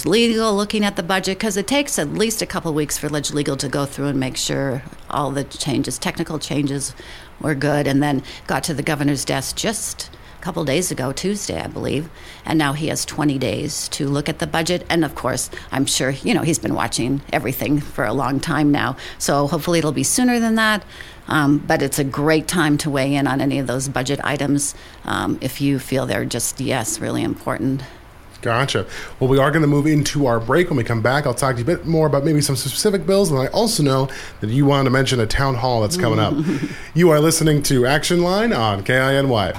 legal 0.06 0.56
looking 0.56 0.84
at 0.84 0.96
the 0.96 1.04
budget 1.04 1.38
because 1.38 1.58
it 1.58 1.68
takes 1.68 2.00
at 2.00 2.10
least 2.10 2.42
a 2.42 2.46
couple 2.46 2.74
weeks 2.74 2.98
for 2.98 3.08
legal 3.10 3.56
to 3.56 3.70
go 3.70 3.86
through 3.86 4.08
and 4.08 4.20
make 4.20 4.36
sure 4.36 4.84
all 5.10 5.32
the 5.32 5.44
changes, 5.44 5.98
technical 5.98 6.40
changes, 6.40 6.94
were 7.42 7.56
good. 7.56 7.88
And 7.88 8.02
then 8.02 8.24
got 8.48 8.64
to 8.66 8.74
the 8.74 8.84
governor's 8.84 9.26
desk 9.26 9.56
just 9.56 10.10
a 10.40 10.44
couple 10.44 10.66
days 10.66 10.92
ago, 10.92 11.12
Tuesday, 11.12 11.62
I 11.62 11.68
believe. 11.68 12.10
And 12.46 12.58
now 12.58 12.74
he 12.74 12.88
has 12.88 13.06
20 13.06 13.38
days 13.38 13.88
to 13.90 14.08
look 14.08 14.28
at 14.28 14.40
the 14.40 14.48
budget. 14.48 14.86
And 14.90 15.06
of 15.06 15.16
course, 15.16 15.50
I'm 15.72 15.86
sure, 15.86 16.10
you 16.10 16.34
know, 16.34 16.42
he's 16.42 16.60
been 16.60 16.74
watching 16.74 17.22
everything 17.32 17.80
for 17.80 18.06
a 18.06 18.14
long 18.14 18.40
time 18.40 18.72
now. 18.72 18.98
So 19.18 19.48
hopefully 19.48 19.80
it'll 19.80 19.92
be 19.92 20.04
sooner 20.04 20.40
than 20.40 20.56
that. 20.56 20.84
Um, 21.28 21.60
but 21.60 21.82
it's 21.82 22.00
a 22.00 22.04
great 22.04 22.48
time 22.48 22.78
to 22.80 22.90
weigh 22.90 23.14
in 23.14 23.28
on 23.28 23.40
any 23.40 23.60
of 23.60 23.68
those 23.68 23.88
budget 23.88 24.20
items 24.24 24.76
um, 25.06 25.38
if 25.42 25.62
you 25.62 25.80
feel 25.80 26.06
they're 26.06 26.26
just, 26.26 26.60
yes, 26.60 27.00
really 27.00 27.24
important. 27.24 27.84
Gotcha. 28.42 28.88
Well, 29.20 29.30
we 29.30 29.38
are 29.38 29.52
going 29.52 29.62
to 29.62 29.68
move 29.68 29.86
into 29.86 30.26
our 30.26 30.40
break. 30.40 30.70
When 30.70 30.78
we 30.78 30.84
come 30.84 31.02
back, 31.02 31.26
I'll 31.26 31.34
talk 31.34 31.56
to 31.56 31.62
you 31.62 31.64
a 31.64 31.78
bit 31.78 31.86
more 31.86 32.08
about 32.08 32.24
maybe 32.26 32.42
some 32.42 32.56
specific 32.56 33.06
bills. 33.06 33.30
And 33.30 33.40
I 33.40 33.48
also 33.48 33.84
know 33.84 34.10
that 34.40 34.50
you 34.50 34.66
wanted 34.66 34.86
to 34.86 34.90
mention 34.90 35.20
a 35.20 35.28
town 35.28 35.56
hall 35.56 35.82
that's 35.82 35.98
coming 35.98 36.20
up. 36.20 36.34
you 36.96 37.12
are 37.12 37.20
listening 37.20 37.62
to 37.64 37.86
Action 37.86 38.24
Line 38.24 38.52
on 38.52 38.84
KINY. 38.84 39.54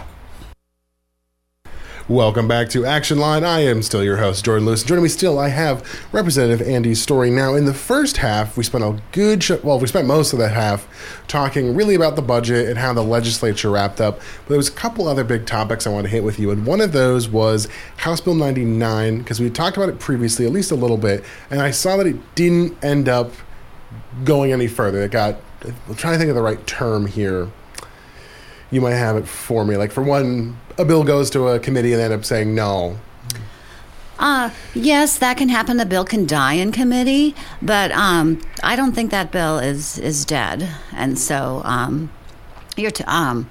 Welcome 2.13 2.47
back 2.47 2.69
to 2.69 2.85
Action 2.85 3.17
Line. 3.17 3.43
I 3.43 3.61
am 3.61 3.81
still 3.83 4.05
your 4.05 4.19
host, 4.19 4.45
Jordan 4.45 4.67
Lewis. 4.67 4.83
Joining 4.83 5.03
me 5.03 5.09
still, 5.09 5.39
I 5.39 5.49
have 5.49 5.83
Representative 6.13 6.67
Andi 6.67 6.95
Story. 6.95 7.31
Now, 7.31 7.55
in 7.55 7.65
the 7.65 7.73
first 7.73 8.19
half, 8.19 8.55
we 8.55 8.65
spent 8.65 8.85
a 8.85 9.01
good, 9.13 9.43
sh- 9.43 9.53
well, 9.63 9.79
we 9.79 9.87
spent 9.87 10.07
most 10.07 10.35
of 10.35 10.39
that 10.39 10.53
half 10.53 10.87
talking 11.27 11.75
really 11.75 11.95
about 11.95 12.17
the 12.17 12.21
budget 12.21 12.69
and 12.69 12.77
how 12.77 12.93
the 12.93 13.03
legislature 13.03 13.71
wrapped 13.71 13.99
up. 13.99 14.19
But 14.19 14.49
there 14.49 14.57
was 14.59 14.69
a 14.69 14.73
couple 14.73 15.09
other 15.09 15.25
big 15.25 15.47
topics 15.47 15.87
I 15.87 15.91
want 15.91 16.05
to 16.05 16.11
hit 16.11 16.23
with 16.23 16.39
you, 16.39 16.51
and 16.51 16.67
one 16.67 16.83
of 16.83 16.93
those 16.93 17.31
was 17.31 17.67
House 17.97 18.21
Bill 18.21 18.35
99 18.35 19.21
because 19.21 19.41
we 19.41 19.49
talked 19.49 19.79
about 19.79 19.89
it 19.89 19.99
previously, 19.99 20.45
at 20.45 20.53
least 20.53 20.71
a 20.71 20.77
little 20.77 20.99
bit, 20.99 21.25
and 21.49 21.63
I 21.63 21.71
saw 21.71 21.97
that 21.97 22.07
it 22.07 22.35
didn't 22.35 22.77
end 22.85 23.09
up 23.09 23.33
going 24.23 24.53
any 24.53 24.69
further. 24.69 25.01
It 25.01 25.13
got, 25.13 25.37
I'm 25.89 25.95
trying 25.95 26.13
to 26.13 26.19
think 26.19 26.29
of 26.29 26.37
the 26.37 26.43
right 26.43 26.67
term 26.67 27.07
here 27.07 27.49
you 28.73 28.81
might 28.81 28.95
have 28.95 29.17
it 29.17 29.29
for 29.29 29.65
me. 29.65 29.77
Like 29.77 29.93
for 29.93 30.03
one, 30.03 30.59
a 30.79 30.85
bill 30.85 31.05
goes 31.05 31.31
to 31.31 31.49
a 31.49 31.61
committee 31.61 31.93
and 31.93 32.01
they 32.01 32.05
end 32.05 32.15
up 32.15 32.25
saying 32.25 32.53
no. 32.53 32.99
Uh, 34.19 34.51
yes, 34.75 35.19
that 35.19 35.37
can 35.37 35.49
happen. 35.49 35.77
The 35.77 35.87
bill 35.87 36.05
can 36.05 36.27
die 36.27 36.55
in 36.55 36.73
committee, 36.73 37.35
but 37.61 37.93
um, 37.93 38.41
I 38.63 38.77
don't 38.77 38.93
think 38.93 39.11
that 39.11 39.31
bill 39.31 39.59
is 39.59 39.99
is 39.99 40.25
dead. 40.25 40.69
And 40.93 41.19
so 41.19 41.61
um, 41.65 42.11
you're 42.77 42.91
t- 42.91 43.05
um, 43.05 43.51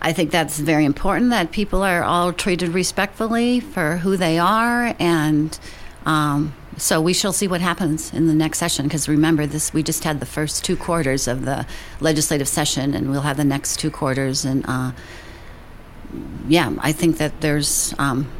I 0.00 0.12
think 0.12 0.30
that's 0.30 0.58
very 0.58 0.84
important 0.84 1.30
that 1.30 1.50
people 1.50 1.82
are 1.82 2.02
all 2.02 2.32
treated 2.32 2.70
respectfully 2.70 3.60
for 3.60 3.98
who 3.98 4.16
they 4.16 4.38
are 4.38 4.94
and 4.98 5.58
um, 6.06 6.54
so 6.76 7.00
we 7.00 7.12
shall 7.12 7.32
see 7.32 7.46
what 7.46 7.60
happens 7.60 8.12
in 8.12 8.26
the 8.26 8.34
next 8.34 8.58
session 8.58 8.86
because 8.86 9.08
remember 9.08 9.46
this 9.46 9.72
we 9.72 9.82
just 9.82 10.04
had 10.04 10.20
the 10.20 10.26
first 10.26 10.64
two 10.64 10.76
quarters 10.76 11.28
of 11.28 11.44
the 11.44 11.66
legislative 12.00 12.48
session 12.48 12.94
and 12.94 13.10
we'll 13.10 13.22
have 13.22 13.36
the 13.36 13.44
next 13.44 13.78
two 13.78 13.90
quarters 13.90 14.44
and 14.44 14.64
uh, 14.66 14.92
yeah 16.48 16.74
i 16.80 16.92
think 16.92 17.18
that 17.18 17.40
there's 17.40 17.94
um, 17.98 18.30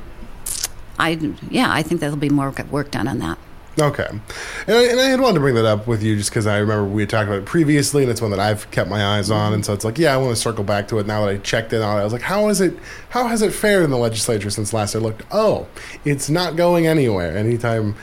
i 0.99 1.11
yeah 1.51 1.69
i 1.71 1.83
think 1.83 2.01
there'll 2.01 2.17
be 2.17 2.31
more 2.31 2.53
work 2.71 2.91
done 2.91 3.09
on 3.09 3.19
that 3.19 3.39
Okay. 3.81 4.07
And 4.09 4.77
I, 4.77 4.85
and 4.85 5.01
I, 5.01 5.05
had 5.07 5.21
wanted 5.21 5.35
to 5.35 5.41
bring 5.41 5.57
that 5.57 5.65
up 5.65 5.87
with 5.87 6.03
you 6.03 6.17
just 6.17 6.31
because 6.31 6.47
I 6.47 6.59
remember 6.59 6.85
we 6.85 7.03
had 7.03 7.11
talked 7.11 7.27
about 7.27 7.39
it 7.39 7.45
previously, 7.45 8.03
and 8.03 8.11
it's 8.11 8.21
one 8.21 8.31
that 8.31 8.39
I've 8.39 8.71
kept 8.71 8.89
my 8.89 9.05
eyes 9.05 9.31
on. 9.31 9.53
And 9.53 9.65
so 9.65 9.73
it's 9.73 9.85
like, 9.85 9.99
yeah, 9.99 10.15
I 10.15 10.17
want 10.17 10.35
to 10.35 10.41
circle 10.41 10.63
back 10.63 10.87
to 10.89 10.99
it 11.01 11.07
now 11.07 11.23
that 11.25 11.31
I 11.31 11.39
checked 11.39 11.73
in 11.73 11.83
on 11.83 11.99
it. 11.99 12.01
I 12.01 12.05
was 12.05 12.13
like, 12.13 12.23
how 12.23 12.49
is 12.49 12.61
it? 12.61 12.79
How 13.09 13.27
has 13.27 13.43
it 13.43 13.53
fared 13.53 13.83
in 13.83 13.91
the 13.91 13.99
legislature 13.99 14.51
since 14.51 14.73
last 14.73 14.95
I 14.95 15.01
looked? 15.01 15.23
Oh, 15.33 15.67
it's 16.05 16.31
not 16.31 16.55
going 16.55 16.87
anywhere 16.87 17.37
anytime 17.37 17.97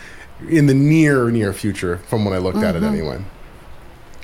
in 0.49 0.65
the 0.67 0.73
near 0.73 1.29
near 1.31 1.53
future 1.53 1.97
from 1.97 2.25
when 2.25 2.33
I 2.33 2.37
looked 2.37 2.57
mm-hmm. 2.57 2.65
at 2.65 2.75
it 2.75 2.83
mm-hmm. 2.83 2.93
anyway. 2.93 3.21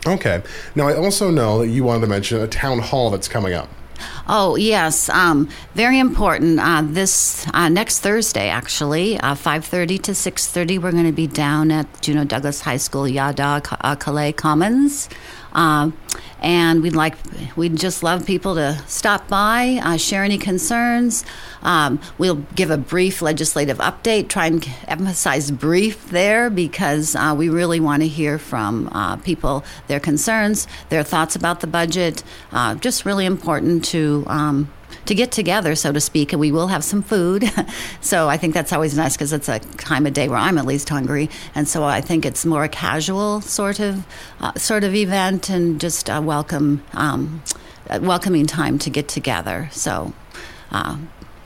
Okay. 0.05 0.41
Now 0.75 0.87
I 0.87 0.95
also 0.95 1.31
know 1.31 1.59
that 1.59 1.67
you 1.67 1.83
wanted 1.83 2.01
to 2.01 2.07
mention 2.07 2.39
a 2.39 2.47
town 2.47 2.79
hall 2.79 3.09
that's 3.09 3.27
coming 3.27 3.53
up. 3.53 3.69
Oh 4.27 4.55
yes, 4.55 5.09
um, 5.09 5.49
very 5.73 5.99
important. 5.99 6.59
Uh, 6.59 6.83
this 6.85 7.47
uh, 7.53 7.69
next 7.69 8.01
Thursday, 8.01 8.49
actually, 8.49 9.19
uh, 9.19 9.35
five 9.35 9.65
thirty 9.65 9.97
to 9.99 10.13
six 10.13 10.47
thirty, 10.47 10.77
we're 10.77 10.91
going 10.91 11.05
to 11.05 11.11
be 11.11 11.27
down 11.27 11.71
at 11.71 11.87
Juneau 12.01 12.23
Douglas 12.23 12.61
High 12.61 12.77
School, 12.77 13.07
Yada 13.07 13.61
uh, 13.81 13.95
Calais 13.95 14.33
Commons. 14.33 15.09
Um, 15.57 15.97
and 16.39 16.83
we'd 16.83 16.95
like 16.95 17.15
we'd 17.55 17.75
just 17.75 18.03
love 18.03 18.25
people 18.25 18.55
to 18.55 18.81
stop 18.87 19.27
by, 19.27 19.79
uh, 19.83 19.97
share 19.97 20.23
any 20.23 20.37
concerns. 20.37 21.25
Um, 21.63 21.99
we'll 22.19 22.43
give 22.55 22.69
a 22.69 22.77
brief 22.77 23.23
legislative 23.23 23.79
update, 23.79 24.29
try 24.29 24.45
and 24.45 24.69
emphasize 24.87 25.49
brief 25.49 26.09
there 26.09 26.51
because 26.51 27.15
uh, 27.15 27.33
we 27.35 27.49
really 27.49 27.79
want 27.79 28.03
to 28.03 28.07
hear 28.07 28.37
from 28.37 28.87
uh, 28.91 29.17
people 29.17 29.65
their 29.87 29.99
concerns, 29.99 30.67
their 30.89 31.03
thoughts 31.03 31.35
about 31.35 31.61
the 31.61 31.67
budget. 31.67 32.23
Uh, 32.51 32.75
just 32.75 33.03
really 33.03 33.25
important 33.25 33.83
to 33.85 34.23
um, 34.27 34.71
to 35.07 35.15
get 35.15 35.31
together, 35.31 35.75
so 35.75 35.91
to 35.91 35.99
speak, 35.99 36.33
and 36.33 36.39
we 36.39 36.51
will 36.51 36.67
have 36.67 36.83
some 36.83 37.01
food. 37.01 37.49
so 38.01 38.29
I 38.29 38.37
think 38.37 38.53
that's 38.53 38.73
always 38.73 38.95
nice 38.95 39.15
because 39.15 39.33
it's 39.33 39.49
a 39.49 39.59
time 39.59 40.05
of 40.05 40.13
day 40.13 40.27
where 40.29 40.37
I'm 40.37 40.57
at 40.57 40.65
least 40.65 40.89
hungry, 40.89 41.29
and 41.55 41.67
so 41.67 41.83
I 41.83 42.01
think 42.01 42.25
it's 42.25 42.45
more 42.45 42.63
a 42.63 42.69
casual 42.69 43.41
sort 43.41 43.79
of 43.79 44.05
uh, 44.39 44.53
sort 44.53 44.83
of 44.83 44.93
event 44.93 45.49
and 45.49 45.79
just 45.79 46.09
a 46.09 46.21
welcome 46.21 46.83
um, 46.93 47.41
a 47.89 47.99
welcoming 47.99 48.45
time 48.45 48.77
to 48.79 48.89
get 48.89 49.07
together. 49.07 49.69
So. 49.71 50.13
Uh, 50.69 50.97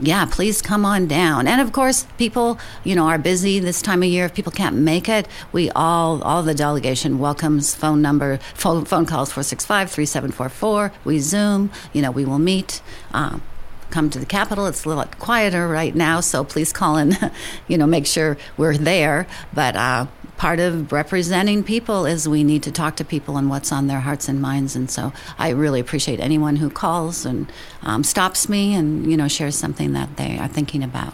yeah, 0.03 0.25
please 0.25 0.63
come 0.63 0.83
on 0.83 1.05
down. 1.05 1.47
And 1.47 1.61
of 1.61 1.71
course, 1.71 2.07
people, 2.17 2.57
you 2.83 2.95
know, 2.95 3.07
are 3.07 3.19
busy 3.19 3.59
this 3.59 3.83
time 3.83 4.01
of 4.01 4.09
year. 4.09 4.25
If 4.25 4.33
people 4.33 4.51
can't 4.51 4.75
make 4.75 5.07
it, 5.07 5.27
we 5.51 5.69
all, 5.71 6.23
all 6.23 6.41
the 6.41 6.55
delegation 6.55 7.19
welcomes 7.19 7.75
phone 7.75 8.01
number, 8.01 8.39
phone, 8.55 8.83
phone 8.85 9.05
calls 9.05 9.31
465 9.31 9.91
3744. 9.91 10.91
We 11.05 11.19
Zoom, 11.19 11.69
you 11.93 12.01
know, 12.01 12.09
we 12.09 12.25
will 12.25 12.39
meet. 12.39 12.81
Um, 13.13 13.43
come 13.91 14.09
to 14.09 14.19
the 14.19 14.25
Capitol. 14.25 14.65
It's 14.67 14.85
a 14.85 14.89
little 14.89 15.03
quieter 15.19 15.67
right 15.67 15.93
now, 15.93 16.19
so 16.19 16.43
please 16.43 16.73
call 16.73 16.97
and, 16.97 17.31
you 17.67 17.77
know, 17.77 17.87
make 17.87 18.07
sure 18.07 18.37
we're 18.57 18.77
there. 18.77 19.27
But 19.53 19.75
uh, 19.75 20.07
part 20.37 20.59
of 20.59 20.91
representing 20.91 21.63
people 21.63 22.05
is 22.05 22.27
we 22.27 22.43
need 22.43 22.63
to 22.63 22.71
talk 22.71 22.95
to 22.95 23.05
people 23.05 23.37
and 23.37 23.49
what's 23.49 23.71
on 23.71 23.87
their 23.87 23.99
hearts 23.99 24.27
and 24.27 24.41
minds. 24.41 24.75
And 24.75 24.89
so 24.89 25.13
I 25.37 25.49
really 25.49 25.79
appreciate 25.79 26.19
anyone 26.19 26.55
who 26.55 26.69
calls 26.69 27.25
and 27.25 27.51
um, 27.83 28.03
stops 28.03 28.49
me 28.49 28.73
and, 28.73 29.09
you 29.09 29.17
know, 29.17 29.27
shares 29.27 29.55
something 29.55 29.93
that 29.93 30.17
they 30.17 30.39
are 30.39 30.47
thinking 30.47 30.83
about. 30.83 31.13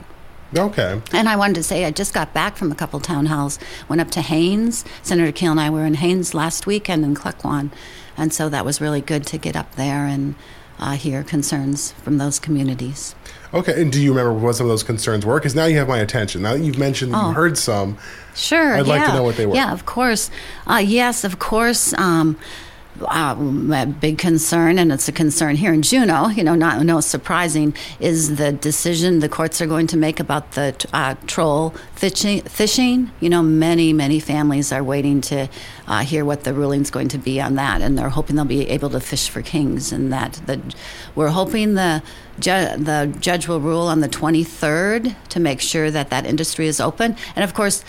Okay. 0.56 1.02
And 1.12 1.28
I 1.28 1.36
wanted 1.36 1.56
to 1.56 1.64
say 1.64 1.84
I 1.84 1.92
just 1.92 2.14
got 2.14 2.34
back 2.34 2.56
from 2.56 2.72
a 2.72 2.76
couple 2.76 3.00
town 3.00 3.26
halls. 3.26 3.60
Went 3.90 4.02
up 4.02 4.12
to 4.12 4.22
Haines. 4.22 4.86
Senator 5.02 5.32
Kiehl 5.32 5.52
and 5.52 5.60
I 5.60 5.70
were 5.70 5.86
in 5.86 5.96
Haines 5.96 6.34
last 6.34 6.66
weekend 6.66 7.04
in 7.04 7.16
Klukwan, 7.16 7.72
and 8.16 8.34
so 8.34 8.48
that 8.50 8.64
was 8.64 8.80
really 8.80 9.02
good 9.02 9.26
to 9.28 9.38
get 9.38 9.56
up 9.56 9.76
there 9.76 10.06
and 10.06 10.36
uh, 10.80 10.94
hear 10.94 11.24
concerns 11.24 11.92
from 11.94 12.18
those 12.18 12.40
communities. 12.40 13.16
Okay, 13.54 13.82
and 13.82 13.92
do 13.92 14.02
you 14.02 14.12
remember 14.12 14.34
what 14.34 14.56
some 14.56 14.66
of 14.66 14.70
those 14.70 14.84
concerns 14.84 15.26
were? 15.26 15.40
Because 15.40 15.56
now 15.56 15.66
you 15.66 15.78
have 15.78 15.88
my 15.88 16.00
attention. 16.00 16.42
Now 16.42 16.54
that 16.54 16.60
you've 16.60 16.78
mentioned, 16.78 17.14
oh. 17.16 17.30
you 17.30 17.34
heard 17.34 17.58
some. 17.58 17.98
Sure. 18.36 18.76
I'd 18.76 18.86
yeah. 18.86 18.94
like 18.94 19.06
to 19.08 19.14
know 19.14 19.24
what 19.24 19.38
they 19.38 19.46
were. 19.46 19.56
Yeah, 19.56 19.72
of 19.72 19.86
course. 19.86 20.30
Uh, 20.66 20.84
yes, 20.86 21.24
of 21.24 21.40
course. 21.40 21.94
Um, 21.94 22.38
uh, 23.02 23.36
a 23.74 23.86
big 23.86 24.18
concern, 24.18 24.80
and 24.80 24.92
it's 24.92 25.08
a 25.08 25.12
concern 25.12 25.56
here 25.56 25.74
in 25.74 25.82
Juneau. 25.82 26.28
You 26.28 26.44
know, 26.44 26.56
not 26.56 26.84
no 26.84 27.00
surprising 27.02 27.74
is 28.00 28.38
the 28.38 28.52
decision 28.52 29.20
the 29.20 29.30
courts 29.30 29.62
are 29.62 29.68
going 29.68 29.88
to 29.88 29.98
make 29.98 30.20
about 30.20 30.52
the 30.52 30.76
uh, 30.94 31.16
troll 31.26 31.72
fishing, 31.94 32.42
fishing. 32.44 33.12
You 33.20 33.30
know, 33.30 33.42
many 33.42 33.94
many 33.94 34.20
families 34.20 34.72
are 34.72 34.84
waiting 34.84 35.22
to 35.22 35.48
uh, 35.88 36.00
hear 36.04 36.26
what 36.26 36.44
the 36.44 36.54
ruling 36.54 36.82
is 36.82 36.92
going 36.92 37.10
to 37.10 37.18
be 37.18 37.40
on 37.42 37.56
that, 37.56 37.82
and 37.82 37.98
they're 37.98 38.10
hoping 38.10 38.36
they'll 38.36 38.46
be 38.46 38.70
able 38.70 38.90
to 38.92 39.00
fish 39.00 39.30
for 39.30 39.42
kings, 39.42 39.92
and 39.92 40.12
that 40.14 40.42
the 40.46 40.62
we're 41.16 41.30
hoping 41.30 41.76
the 41.76 42.04
ju- 42.40 42.78
the 42.78 43.16
judge 43.20 43.48
will 43.48 43.62
rule 43.62 43.88
on 43.88 44.02
the 44.02 44.10
23rd 44.10 45.16
to 45.30 45.40
make 45.40 45.62
sure 45.62 45.92
that 45.92 46.10
that 46.10 46.26
industry 46.26 46.68
is 46.68 46.80
open, 46.80 47.16
and 47.36 47.44
of 47.44 47.54
course 47.54 47.84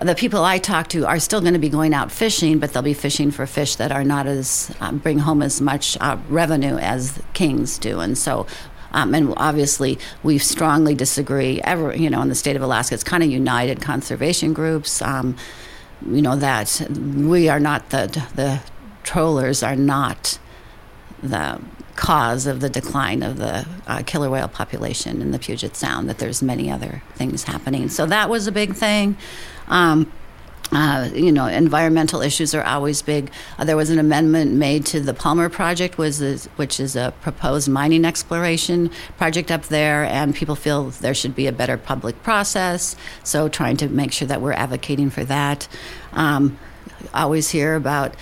the 0.00 0.14
people 0.14 0.44
I 0.44 0.58
talk 0.58 0.88
to 0.88 1.06
are 1.06 1.18
still 1.18 1.40
going 1.40 1.52
to 1.52 1.58
be 1.58 1.68
going 1.68 1.94
out 1.94 2.10
fishing, 2.10 2.58
but 2.58 2.72
they'll 2.72 2.82
be 2.82 2.94
fishing 2.94 3.30
for 3.30 3.46
fish 3.46 3.76
that 3.76 3.92
are 3.92 4.04
not 4.04 4.26
as 4.26 4.74
um, 4.80 4.98
bring 4.98 5.20
home 5.20 5.42
as 5.42 5.60
much 5.60 5.96
uh, 6.00 6.16
revenue 6.28 6.76
as 6.76 7.20
kings 7.32 7.78
do, 7.78 8.00
and 8.00 8.16
so. 8.18 8.46
Um, 8.92 9.12
and 9.12 9.34
obviously, 9.38 9.98
we 10.22 10.38
strongly 10.38 10.94
disagree. 10.94 11.60
Ever, 11.62 11.96
you 11.96 12.08
know, 12.08 12.22
in 12.22 12.28
the 12.28 12.36
state 12.36 12.54
of 12.54 12.62
Alaska, 12.62 12.94
it's 12.94 13.02
kind 13.02 13.24
of 13.24 13.28
united 13.28 13.80
conservation 13.80 14.52
groups. 14.52 15.02
Um, 15.02 15.36
you 16.08 16.22
know 16.22 16.36
that 16.36 16.86
we 16.90 17.48
are 17.48 17.60
not 17.60 17.90
the 17.90 18.06
the 18.34 18.60
trollers 19.02 19.62
are 19.62 19.76
not 19.76 20.38
the 21.22 21.60
cause 21.96 22.46
of 22.46 22.60
the 22.60 22.68
decline 22.68 23.22
of 23.22 23.38
the 23.38 23.66
uh, 23.86 24.02
killer 24.04 24.30
whale 24.30 24.48
population 24.48 25.22
in 25.22 25.30
the 25.30 25.38
Puget 25.38 25.76
Sound. 25.76 26.08
That 26.08 26.18
there's 26.18 26.42
many 26.42 26.70
other 26.70 27.02
things 27.14 27.44
happening. 27.44 27.88
So 27.88 28.06
that 28.06 28.28
was 28.28 28.46
a 28.46 28.52
big 28.52 28.74
thing. 28.74 29.16
Um, 29.68 30.12
uh, 30.72 31.08
you 31.14 31.30
know, 31.30 31.46
environmental 31.46 32.20
issues 32.20 32.54
are 32.54 32.64
always 32.64 33.02
big. 33.02 33.30
Uh, 33.58 33.64
there 33.64 33.76
was 33.76 33.90
an 33.90 33.98
amendment 33.98 34.52
made 34.52 34.84
to 34.86 35.00
the 35.00 35.14
Palmer 35.14 35.48
Project, 35.48 35.98
was 35.98 36.46
which 36.56 36.80
is 36.80 36.96
a 36.96 37.12
proposed 37.20 37.68
mining 37.68 38.04
exploration 38.04 38.90
project 39.16 39.50
up 39.50 39.64
there, 39.64 40.04
and 40.04 40.34
people 40.34 40.56
feel 40.56 40.90
there 40.90 41.14
should 41.14 41.34
be 41.34 41.46
a 41.46 41.52
better 41.52 41.76
public 41.76 42.20
process. 42.22 42.96
So, 43.22 43.48
trying 43.48 43.76
to 43.78 43.88
make 43.88 44.12
sure 44.12 44.26
that 44.26 44.40
we're 44.40 44.52
advocating 44.52 45.10
for 45.10 45.24
that. 45.24 45.68
Um, 46.12 46.58
always 47.12 47.50
hear 47.50 47.74
about 47.76 48.14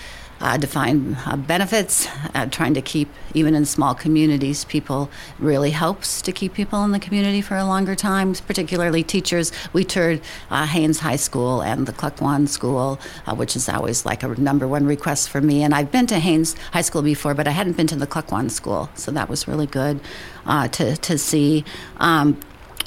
uh, 0.43 0.57
define 0.57 1.17
uh, 1.25 1.37
benefits, 1.37 2.05
uh, 2.35 2.45
trying 2.47 2.73
to 2.73 2.81
keep, 2.81 3.07
even 3.33 3.55
in 3.55 3.65
small 3.65 3.95
communities, 3.95 4.65
people 4.65 5.09
really 5.39 5.71
helps 5.71 6.21
to 6.21 6.33
keep 6.33 6.53
people 6.53 6.83
in 6.83 6.91
the 6.91 6.99
community 6.99 7.41
for 7.41 7.55
a 7.55 7.63
longer 7.63 7.95
time, 7.95 8.35
particularly 8.35 9.03
teachers. 9.03 9.53
We 9.71 9.85
toured 9.85 10.21
uh, 10.51 10.65
Haines 10.65 10.99
High 10.99 11.15
School 11.15 11.61
and 11.63 11.87
the 11.87 11.93
Klukwan 11.93 12.49
School, 12.49 12.99
uh, 13.25 13.33
which 13.35 13.55
is 13.55 13.69
always 13.69 14.05
like 14.05 14.21
a 14.21 14.27
number 14.35 14.67
one 14.67 14.85
request 14.85 15.29
for 15.29 15.39
me. 15.39 15.63
And 15.63 15.73
I've 15.73 15.91
been 15.91 16.07
to 16.07 16.19
Haines 16.19 16.55
High 16.73 16.81
School 16.81 17.01
before, 17.01 17.33
but 17.33 17.47
I 17.47 17.51
hadn't 17.51 17.77
been 17.77 17.87
to 17.87 17.95
the 17.95 18.07
Klukwan 18.07 18.51
School, 18.51 18.89
so 18.95 19.11
that 19.11 19.29
was 19.29 19.47
really 19.47 19.67
good 19.67 20.01
uh, 20.45 20.67
to, 20.67 20.97
to 20.97 21.17
see. 21.17 21.63
Um, 21.97 22.37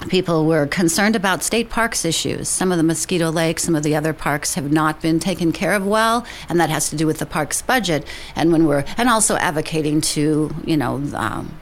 people 0.09 0.47
were 0.47 0.67
concerned 0.67 1.17
about 1.17 1.43
state 1.43 1.71
parks 1.71 2.05
issues. 2.05 2.49
Some 2.49 2.71
of 2.71 2.79
the 2.79 2.85
Mosquito 2.85 3.31
Lake, 3.31 3.59
some 3.59 3.75
of 3.75 3.83
the 3.83 3.95
other 3.97 4.13
parks 4.13 4.55
have 4.55 4.71
not 4.71 5.01
been 5.01 5.19
taken 5.19 5.53
care 5.53 5.73
of 5.73 5.87
well, 5.87 6.27
and 6.49 6.61
that 6.61 6.71
has 6.71 6.91
to 6.91 6.97
do 6.97 7.07
with 7.07 7.19
the 7.19 7.27
parks 7.27 7.63
budget. 7.63 8.07
And 8.35 8.53
when 8.53 8.67
we're 8.67 8.85
and 8.97 9.09
also 9.09 9.37
advocating 9.37 10.01
to 10.03 10.55
you 10.65 10.77
know. 10.77 11.03
Um, 11.15 11.59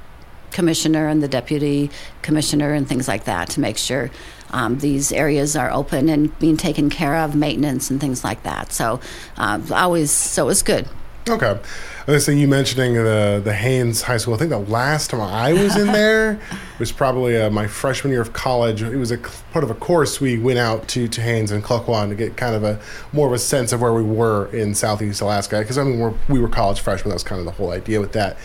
commissioner 0.50 1.08
and 1.08 1.20
the 1.20 1.26
deputy 1.26 1.90
commissioner 2.22 2.72
and 2.74 2.88
things 2.88 3.08
like 3.08 3.24
that 3.24 3.50
to 3.50 3.58
make 3.58 3.76
sure 3.76 4.08
um, 4.50 4.78
these 4.78 5.12
areas 5.12 5.56
are 5.56 5.70
open 5.72 6.08
and 6.08 6.38
being 6.38 6.56
taken 6.56 6.88
care 6.88 7.16
of, 7.16 7.34
maintenance 7.34 7.90
and 7.90 8.00
things 8.00 8.22
like 8.22 8.44
that. 8.44 8.72
So, 8.72 9.00
uh, 9.36 9.60
always, 9.72 10.12
so 10.12 10.44
it 10.44 10.46
was 10.46 10.62
good. 10.62 10.88
Okay. 11.28 11.58
I 12.06 12.32
you 12.32 12.48
mentioning 12.48 12.94
the 12.94 13.40
the 13.42 13.54
Haines 13.54 14.02
High 14.02 14.18
School. 14.18 14.34
I 14.34 14.36
think 14.36 14.50
the 14.50 14.58
last 14.58 15.08
time 15.08 15.22
I 15.22 15.54
was 15.54 15.74
in 15.74 15.86
there 15.86 16.38
was 16.78 16.92
probably 16.92 17.40
uh, 17.40 17.48
my 17.48 17.66
freshman 17.66 18.12
year 18.12 18.20
of 18.20 18.34
college. 18.34 18.82
It 18.82 18.96
was 18.96 19.10
a 19.10 19.16
part 19.16 19.64
of 19.64 19.70
a 19.70 19.74
course 19.74 20.20
we 20.20 20.36
went 20.36 20.58
out 20.58 20.86
to 20.88 21.08
to 21.08 21.20
Haines 21.22 21.50
and 21.50 21.64
Klukwan 21.64 22.10
to 22.10 22.14
get 22.14 22.36
kind 22.36 22.54
of 22.54 22.62
a 22.62 22.78
more 23.14 23.26
of 23.26 23.32
a 23.32 23.38
sense 23.38 23.72
of 23.72 23.80
where 23.80 23.94
we 23.94 24.02
were 24.02 24.48
in 24.54 24.74
Southeast 24.74 25.22
Alaska. 25.22 25.60
Because 25.60 25.78
I 25.78 25.84
mean, 25.84 25.98
we're, 25.98 26.12
we 26.28 26.40
were 26.40 26.48
college 26.48 26.80
freshmen. 26.80 27.08
That 27.08 27.14
was 27.14 27.22
kind 27.22 27.38
of 27.38 27.46
the 27.46 27.52
whole 27.52 27.70
idea 27.70 28.00
with 28.00 28.12
that. 28.12 28.36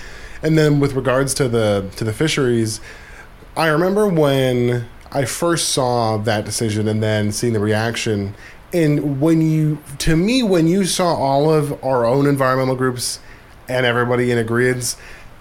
And 0.42 0.58
then 0.58 0.80
with 0.80 0.94
regards 0.94 1.34
to 1.36 1.50
the 1.50 1.90
to 1.98 2.06
the 2.06 2.14
fisheries, 2.14 2.80
I 3.58 3.68
remember 3.68 4.08
when 4.08 4.88
I 5.12 5.26
first 5.26 5.70
saw 5.70 6.16
that 6.16 6.46
decision 6.46 6.88
and 6.88 7.04
then 7.04 7.34
seeing 7.34 7.52
the 7.52 7.60
reaction. 7.60 8.36
And 8.72 9.20
when 9.20 9.42
you, 9.42 9.80
to 9.98 10.16
me, 10.16 10.44
when 10.44 10.68
you 10.68 10.86
saw 10.86 11.16
all 11.16 11.52
of 11.52 11.84
our 11.84 12.06
own 12.06 12.28
environmental 12.28 12.76
groups 12.76 13.20
and 13.70 13.86
everybody 13.86 14.32
in 14.32 14.38
agreement, 14.38 14.96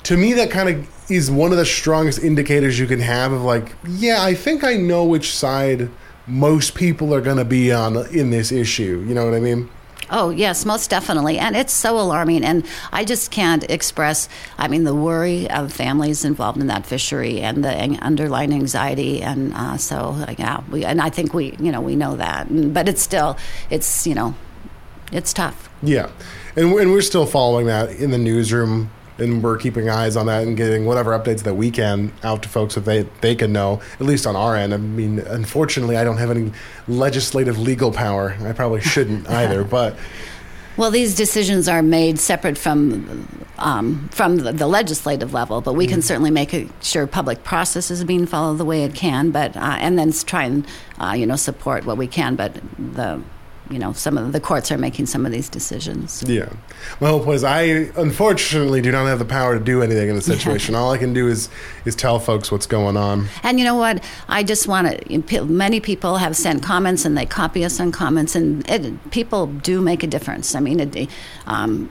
to 0.05 0.17
me 0.17 0.35
that 0.35 0.51
kind 0.51 0.69
of 0.69 1.11
is 1.11 1.31
one 1.31 1.51
of 1.51 1.59
the 1.59 1.67
strongest 1.67 2.19
indicators 2.23 2.79
you 2.79 2.87
can 2.87 3.01
have 3.01 3.33
of 3.33 3.43
like, 3.43 3.75
yeah, 3.87 4.23
I 4.23 4.35
think 4.35 4.63
I 4.63 4.77
know 4.77 5.05
which 5.05 5.35
side 5.35 5.91
most 6.27 6.75
people 6.75 7.15
are 7.15 7.21
going 7.21 7.39
to 7.39 7.45
be 7.45 7.73
on 7.73 7.97
in 8.15 8.31
this 8.31 8.53
issue. 8.53 9.05
You 9.09 9.15
know 9.15 9.25
what 9.25 9.35
I 9.35 9.41
mean? 9.41 9.71
Oh, 10.11 10.31
yes, 10.31 10.65
most 10.65 10.89
definitely. 10.89 11.39
And 11.39 11.55
it's 11.55 11.73
so 11.73 11.99
alarming. 11.99 12.43
And 12.43 12.65
I 12.93 13.05
just 13.05 13.31
can't 13.31 13.71
express, 13.71 14.29
I 14.57 14.69
mean, 14.69 14.85
the 14.85 14.95
worry 14.95 15.51
of 15.51 15.73
families 15.73 16.25
involved 16.25 16.61
in 16.61 16.67
that 16.69 16.87
fishery 16.87 17.41
and 17.41 17.63
the 17.63 17.75
underlying 18.01 18.53
anxiety. 18.53 19.23
And 19.23 19.53
uh, 19.55 19.77
so, 19.77 20.25
yeah, 20.39 20.63
we, 20.71 20.85
and 20.85 21.01
I 21.01 21.11
think 21.11 21.35
we, 21.35 21.57
you 21.59 21.71
know, 21.71 21.83
we 21.83 21.95
know 21.95 22.17
that. 22.17 22.47
But 22.73 22.89
it's 22.89 23.03
still, 23.03 23.37
it's, 23.69 24.07
you 24.07 24.15
know, 24.15 24.35
it's 25.13 25.33
tough. 25.33 25.69
Yeah. 25.83 26.11
And, 26.57 26.73
and 26.73 26.91
we're 26.91 27.03
still 27.03 27.27
following 27.27 27.67
that 27.67 27.91
in 27.91 28.11
the 28.11 28.19
newsroom 28.19 28.91
and 29.19 29.43
we're 29.43 29.57
keeping 29.57 29.89
eyes 29.89 30.17
on 30.17 30.27
that 30.27 30.47
and 30.47 30.57
getting 30.57 30.85
whatever 30.85 31.19
updates 31.19 31.43
that 31.43 31.55
we 31.55 31.71
can 31.71 32.13
out 32.23 32.43
to 32.43 32.49
folks 32.49 32.75
so 32.75 32.81
they 32.81 33.03
they 33.21 33.35
can 33.35 33.53
know 33.53 33.81
at 33.95 34.07
least 34.07 34.27
on 34.27 34.37
our 34.37 34.57
end. 34.57 34.73
I 34.73 34.77
mean, 34.77 35.19
unfortunately, 35.19 35.97
I 35.97 36.05
don't 36.05 36.19
have 36.19 36.31
any 36.31 36.53
legislative 36.87 37.59
legal 37.59 37.93
power. 37.93 38.37
I 38.41 38.53
probably 38.53 38.81
shouldn't 38.81 39.29
either, 39.29 39.65
but. 39.65 39.97
Well, 40.77 40.93
these 40.93 41.17
decisions 41.17 41.67
are 41.67 41.83
made 41.83 42.21
separate 42.21 42.57
from 42.57 43.27
um, 43.59 44.09
from 44.11 44.37
the, 44.37 44.53
the, 44.53 44.69
legislative 44.69 45.35
level, 45.35 45.61
but 45.61 45.73
we 45.73 45.89
can 45.89 46.03
certainly 46.03 46.31
make 46.31 46.55
sure 46.81 47.05
public 47.09 47.43
process 47.43 47.91
is 47.91 48.05
being 48.05 48.27
followed 48.27 48.59
the 48.59 48.65
way 48.65 48.85
it 48.85 48.95
can. 48.95 49.33
But 49.33 49.57
uh, 49.57 49.77
and 49.81 49.99
then 49.99 50.13
try 50.13 50.45
and 50.45 50.65
uh, 51.01 51.15
you 51.19 51.27
know 51.27 51.35
support 51.35 51.85
what 51.85 51.97
we 51.97 52.07
can. 52.07 52.37
But 52.37 52.61
the 52.79 53.21
you 53.71 53.79
know 53.79 53.93
some 53.93 54.17
of 54.19 54.33
the 54.33 54.41
courts 54.41 54.71
are 54.73 54.79
making 54.79 55.07
some 55.07 55.27
of 55.27 55.33
these 55.33 55.49
decisions. 55.49 56.23
Yeah, 56.27 56.53
my 57.01 57.09
whole 57.09 57.23
point 57.23 57.37
is 57.37 57.45
I 57.45 57.63
unfortunately 57.97 58.81
do 58.81 58.93
not 58.93 59.07
have 59.07 59.19
the 59.19 59.25
power 59.25 59.59
to 59.59 59.65
do 59.65 59.83
anything 59.83 60.09
in 60.09 60.17
the 60.17 60.23
situation. 60.23 60.75
All 60.75 60.91
I 60.91 60.99
can 60.99 61.13
do 61.13 61.29
is 61.29 61.49
is 61.85 61.95
tell 61.95 62.19
folks 62.19 62.51
what's 62.51 62.67
going 62.67 62.97
on. 62.97 63.29
And 63.43 63.59
you 63.59 63.65
know 63.65 63.77
what? 63.77 64.03
I 64.29 64.43
just 64.43 64.69
want 64.69 64.89
to. 64.89 65.45
Many 65.45 65.81
people 65.81 66.17
have 66.17 66.37
sent 66.37 66.63
comments 66.63 67.05
and 67.05 67.17
they 67.17 67.27
copy 67.27 67.65
us 67.65 67.81
on 67.81 67.93
comments, 67.93 68.35
and 68.35 68.69
it, 68.69 69.11
people 69.11 69.47
do 69.47 69.81
make 69.81 70.03
a 70.03 70.07
difference. 70.07 70.55
I 70.55 70.61
mean, 70.61 70.81
it, 70.81 71.11
um, 71.47 71.91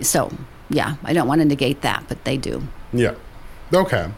so 0.00 0.32
yeah, 0.70 0.96
I 1.04 1.12
don't 1.12 1.28
want 1.28 1.40
to 1.40 1.44
negate 1.44 1.82
that, 1.82 2.04
but 2.08 2.24
they 2.24 2.36
do. 2.36 2.62
Yeah. 2.92 3.14
Okay. 3.72 4.10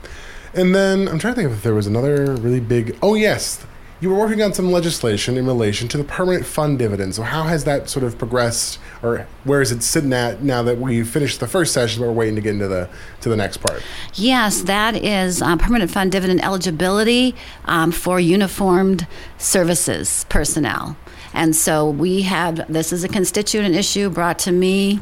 And 0.54 0.74
then 0.74 1.08
I'm 1.08 1.18
trying 1.18 1.34
to 1.34 1.40
think 1.40 1.52
if 1.52 1.62
there 1.62 1.74
was 1.74 1.86
another 1.86 2.34
really 2.36 2.60
big. 2.60 2.96
Oh 3.02 3.14
yes, 3.14 3.64
you 4.02 4.10
were 4.10 4.18
working 4.18 4.42
on 4.42 4.52
some 4.52 4.72
legislation 4.72 5.36
in 5.36 5.46
relation 5.46 5.86
to 5.86 5.96
the 5.96 6.02
permanent 6.02 6.44
fund 6.44 6.76
dividend. 6.76 7.14
So 7.14 7.22
how 7.22 7.44
has 7.44 7.62
that 7.64 7.88
sort 7.88 8.04
of 8.04 8.18
progressed, 8.18 8.80
or 9.00 9.28
where 9.44 9.62
is 9.62 9.70
it 9.70 9.84
sitting 9.84 10.12
at 10.12 10.42
now 10.42 10.64
that 10.64 10.78
we 10.78 11.04
finished 11.04 11.38
the 11.38 11.46
first 11.46 11.72
session? 11.72 12.00
but 12.02 12.08
We're 12.08 12.14
waiting 12.14 12.34
to 12.34 12.40
get 12.40 12.54
into 12.54 12.66
the 12.66 12.88
to 13.20 13.28
the 13.28 13.36
next 13.36 13.58
part. 13.58 13.80
Yes, 14.14 14.62
that 14.62 14.96
is 14.96 15.40
um, 15.40 15.56
permanent 15.56 15.92
fund 15.92 16.10
dividend 16.10 16.42
eligibility 16.42 17.36
um, 17.66 17.92
for 17.92 18.18
uniformed 18.18 19.06
services 19.38 20.26
personnel. 20.28 20.96
And 21.32 21.54
so 21.54 21.88
we 21.88 22.22
have 22.22 22.70
this 22.70 22.92
is 22.92 23.04
a 23.04 23.08
constituent 23.08 23.76
issue 23.76 24.10
brought 24.10 24.40
to 24.40 24.50
me 24.50 24.98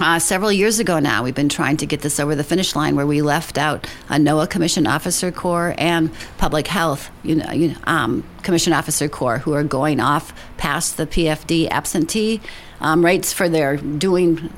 uh, 0.00 0.18
several 0.18 0.52
years 0.52 0.78
ago 0.78 0.98
now, 0.98 1.24
we've 1.24 1.34
been 1.34 1.48
trying 1.48 1.76
to 1.78 1.86
get 1.86 2.02
this 2.02 2.20
over 2.20 2.34
the 2.34 2.44
finish 2.44 2.76
line 2.76 2.94
where 2.94 3.06
we 3.06 3.20
left 3.22 3.58
out 3.58 3.86
a 4.08 4.14
NOAA 4.14 4.48
Commission 4.48 4.86
Officer 4.86 5.32
Corps 5.32 5.74
and 5.78 6.10
Public 6.38 6.66
Health 6.68 7.10
you 7.24 7.36
know, 7.36 7.50
you 7.50 7.68
know 7.68 7.76
um, 7.84 8.24
Commission 8.42 8.72
Officer 8.72 9.08
Corps 9.08 9.38
who 9.38 9.52
are 9.52 9.64
going 9.64 10.00
off 10.00 10.32
past 10.56 10.96
the 10.96 11.06
PFD 11.06 11.68
absentee 11.68 12.40
um, 12.80 13.04
rates 13.04 13.32
for 13.32 13.48
their 13.48 13.76
doing 13.76 14.50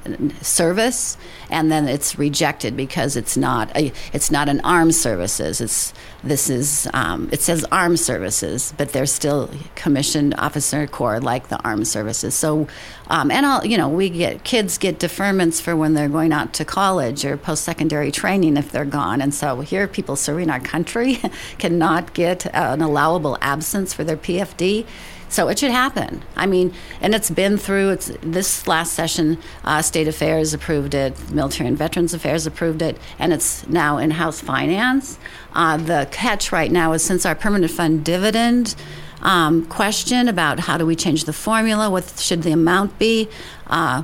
service, 0.42 1.16
and 1.48 1.72
then 1.72 1.88
it's 1.88 2.18
rejected 2.18 2.76
because 2.76 3.16
it's 3.16 3.36
not 3.36 3.74
a, 3.76 3.92
it's 4.12 4.30
not 4.30 4.48
an 4.48 4.60
armed 4.60 4.94
services. 4.94 5.60
It's 5.60 5.94
this 6.22 6.50
is 6.50 6.88
um, 6.92 7.28
it 7.32 7.40
says 7.40 7.64
armed 7.72 7.98
services, 7.98 8.74
but 8.76 8.92
they're 8.92 9.06
still 9.06 9.50
commissioned 9.74 10.34
officer 10.36 10.86
corps 10.86 11.20
like 11.20 11.48
the 11.48 11.58
armed 11.62 11.88
services. 11.88 12.34
So, 12.34 12.68
um, 13.08 13.30
and 13.30 13.46
all 13.46 13.64
you 13.64 13.76
know, 13.76 13.88
we 13.88 14.10
get 14.10 14.44
kids 14.44 14.78
get 14.78 14.98
deferments 14.98 15.60
for 15.60 15.74
when 15.76 15.94
they're 15.94 16.08
going 16.08 16.32
out 16.32 16.52
to 16.54 16.64
college 16.64 17.24
or 17.24 17.36
post 17.36 17.64
secondary 17.64 18.10
training 18.10 18.56
if 18.56 18.70
they're 18.70 18.84
gone, 18.84 19.20
and 19.20 19.34
so 19.34 19.60
here 19.60 19.88
people 19.88 20.16
serving 20.16 20.50
our 20.50 20.60
country 20.60 21.18
cannot 21.58 22.12
get 22.14 22.46
an 22.54 22.82
allowable 22.82 23.38
absence 23.40 23.94
for 23.94 24.04
their 24.04 24.16
PFD. 24.16 24.86
So 25.30 25.48
it 25.48 25.60
should 25.60 25.70
happen. 25.70 26.22
I 26.34 26.46
mean, 26.46 26.74
and 27.00 27.14
it's 27.14 27.30
been 27.30 27.56
through. 27.56 27.90
It's 27.90 28.10
this 28.20 28.66
last 28.66 28.92
session. 28.94 29.38
Uh, 29.64 29.80
State 29.80 30.08
Affairs 30.08 30.52
approved 30.52 30.92
it. 30.92 31.30
Military 31.30 31.68
and 31.68 31.78
Veterans 31.78 32.12
Affairs 32.12 32.46
approved 32.46 32.82
it, 32.82 32.98
and 33.18 33.32
it's 33.32 33.66
now 33.68 33.96
in 33.98 34.10
House 34.10 34.40
Finance. 34.40 35.18
Uh, 35.54 35.76
the 35.76 36.08
catch 36.10 36.50
right 36.50 36.70
now 36.70 36.92
is 36.92 37.04
since 37.04 37.24
our 37.24 37.36
permanent 37.36 37.70
fund 37.70 38.04
dividend. 38.04 38.74
Um, 39.22 39.66
question 39.66 40.28
about 40.28 40.60
how 40.60 40.78
do 40.78 40.84
we 40.84 40.96
change 40.96 41.24
the 41.24 41.32
formula? 41.32 41.88
What 41.90 42.18
should 42.18 42.42
the 42.42 42.52
amount 42.52 42.98
be? 42.98 43.28
Uh, 43.68 44.02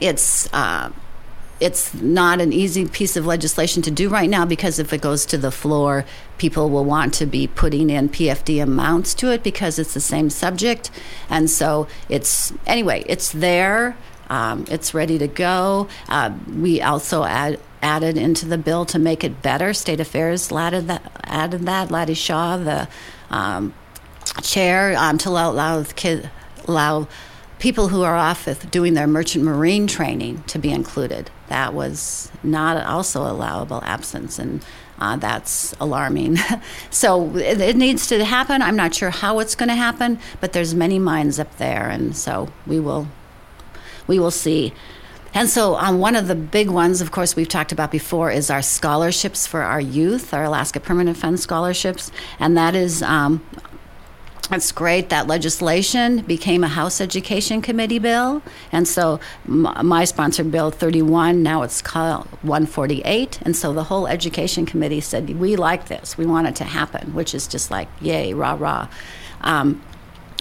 it's 0.00 0.52
uh, 0.54 0.90
it's 1.60 1.92
not 1.94 2.40
an 2.40 2.52
easy 2.52 2.86
piece 2.86 3.16
of 3.16 3.26
legislation 3.26 3.82
to 3.82 3.90
do 3.90 4.08
right 4.08 4.30
now 4.30 4.44
because 4.44 4.78
if 4.78 4.92
it 4.92 5.00
goes 5.00 5.26
to 5.26 5.38
the 5.38 5.50
floor, 5.50 6.04
people 6.38 6.70
will 6.70 6.84
want 6.84 7.14
to 7.14 7.26
be 7.26 7.46
putting 7.46 7.90
in 7.90 8.08
PFD 8.08 8.62
amounts 8.62 9.14
to 9.14 9.32
it 9.32 9.42
because 9.42 9.78
it's 9.78 9.94
the 9.94 10.00
same 10.00 10.30
subject. 10.30 10.90
And 11.28 11.50
so 11.50 11.88
it's, 12.08 12.52
anyway, 12.66 13.04
it's 13.06 13.32
there. 13.32 13.96
Um, 14.30 14.66
it's 14.70 14.94
ready 14.94 15.18
to 15.18 15.26
go. 15.26 15.88
Uh, 16.08 16.32
we 16.54 16.80
also 16.80 17.24
add, 17.24 17.58
added 17.82 18.16
into 18.16 18.46
the 18.46 18.58
bill 18.58 18.84
to 18.86 18.98
make 18.98 19.24
it 19.24 19.42
better. 19.42 19.72
State 19.72 20.00
Affairs 20.00 20.52
added 20.52 20.86
that. 20.88 21.10
Added 21.24 21.62
that. 21.62 21.90
Laddie 21.90 22.14
Shaw, 22.14 22.58
the 22.58 22.88
um, 23.30 23.74
chair, 24.42 24.94
um, 24.96 25.18
to 25.18 25.30
allow 25.30 25.50
allow, 25.50 25.84
allow 26.66 27.08
people 27.58 27.88
who 27.88 28.02
are 28.02 28.16
off 28.16 28.46
with 28.46 28.70
doing 28.70 28.94
their 28.94 29.06
merchant 29.06 29.44
marine 29.44 29.86
training 29.86 30.42
to 30.46 30.58
be 30.58 30.70
included. 30.70 31.30
That 31.48 31.74
was 31.74 32.30
not 32.42 32.84
also 32.84 33.22
allowable 33.22 33.82
absence, 33.84 34.38
and 34.38 34.64
uh, 34.98 35.16
that's 35.16 35.74
alarming. 35.80 36.38
so 36.90 37.36
it, 37.36 37.60
it, 37.60 37.76
needs 37.76 38.06
to 38.08 38.24
happen. 38.24 38.62
I'm 38.62 38.76
not 38.76 38.94
sure 38.94 39.10
how 39.10 39.38
it's 39.38 39.54
going 39.54 39.68
to 39.68 39.74
happen, 39.74 40.18
but 40.40 40.52
there's 40.52 40.74
many 40.74 40.98
minds 40.98 41.38
up 41.38 41.56
there, 41.56 41.88
and 41.88 42.16
so 42.16 42.48
we 42.66 42.80
will 42.80 43.08
we 44.06 44.18
will 44.18 44.30
see. 44.30 44.72
And 45.34 45.48
so, 45.48 45.76
um, 45.76 45.98
one 45.98 46.16
of 46.16 46.26
the 46.26 46.34
big 46.34 46.70
ones, 46.70 47.00
of 47.00 47.10
course, 47.10 47.36
we've 47.36 47.48
talked 47.48 47.70
about 47.70 47.90
before 47.90 48.30
is 48.30 48.50
our 48.50 48.62
scholarships 48.62 49.46
for 49.46 49.62
our 49.62 49.80
youth, 49.80 50.32
our 50.32 50.44
Alaska 50.44 50.80
Permanent 50.80 51.18
Fund 51.18 51.38
scholarships. 51.38 52.10
And 52.40 52.56
that 52.56 52.74
is 52.74 53.02
um, 53.02 53.44
it's 54.50 54.72
great 54.72 55.10
that 55.10 55.26
legislation 55.26 56.22
became 56.22 56.64
a 56.64 56.68
House 56.68 57.00
Education 57.00 57.60
Committee 57.60 57.98
bill. 57.98 58.42
And 58.72 58.88
so 58.88 59.20
my 59.46 60.04
sponsored 60.04 60.50
bill 60.50 60.70
31, 60.70 61.42
now 61.42 61.62
it's 61.62 61.82
called 61.82 62.26
148. 62.42 63.40
And 63.42 63.54
so 63.54 63.72
the 63.72 63.84
whole 63.84 64.06
Education 64.06 64.64
Committee 64.64 65.00
said, 65.00 65.38
we 65.38 65.56
like 65.56 65.88
this. 65.88 66.16
We 66.16 66.24
want 66.24 66.46
it 66.46 66.56
to 66.56 66.64
happen, 66.64 67.14
which 67.14 67.34
is 67.34 67.46
just 67.46 67.70
like, 67.70 67.88
yay, 68.00 68.32
rah, 68.32 68.56
rah. 68.58 68.88
Um, 69.42 69.82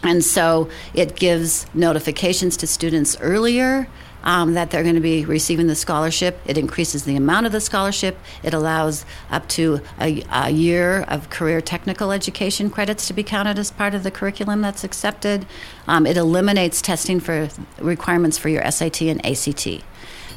and 0.03 0.23
so 0.23 0.69
it 0.93 1.15
gives 1.15 1.65
notifications 1.73 2.55
to 2.57 2.67
students 2.67 3.17
earlier 3.19 3.87
um, 4.23 4.53
that 4.53 4.71
they're 4.71 4.83
going 4.83 4.95
to 4.95 5.01
be 5.01 5.25
receiving 5.25 5.67
the 5.67 5.75
scholarship. 5.75 6.39
It 6.45 6.57
increases 6.57 7.03
the 7.05 7.15
amount 7.15 7.45
of 7.45 7.51
the 7.51 7.61
scholarship. 7.61 8.17
It 8.43 8.53
allows 8.53 9.05
up 9.29 9.47
to 9.49 9.81
a, 9.99 10.23
a, 10.31 10.49
year 10.49 11.01
of 11.03 11.29
career 11.29 11.61
technical 11.61 12.11
education 12.11 12.69
credits 12.69 13.07
to 13.07 13.13
be 13.13 13.23
counted 13.23 13.59
as 13.59 13.71
part 13.71 13.93
of 13.93 14.03
the 14.03 14.11
curriculum 14.11 14.61
that's 14.61 14.83
accepted. 14.83 15.45
Um, 15.87 16.05
it 16.05 16.17
eliminates 16.17 16.81
testing 16.81 17.19
for 17.19 17.49
requirements 17.79 18.37
for 18.37 18.49
your 18.49 18.69
SAT 18.69 19.03
and 19.03 19.25
ACT. 19.25 19.83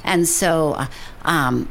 And 0.05 0.27
so, 0.29 0.73
uh, 0.73 0.87
um, 1.25 1.69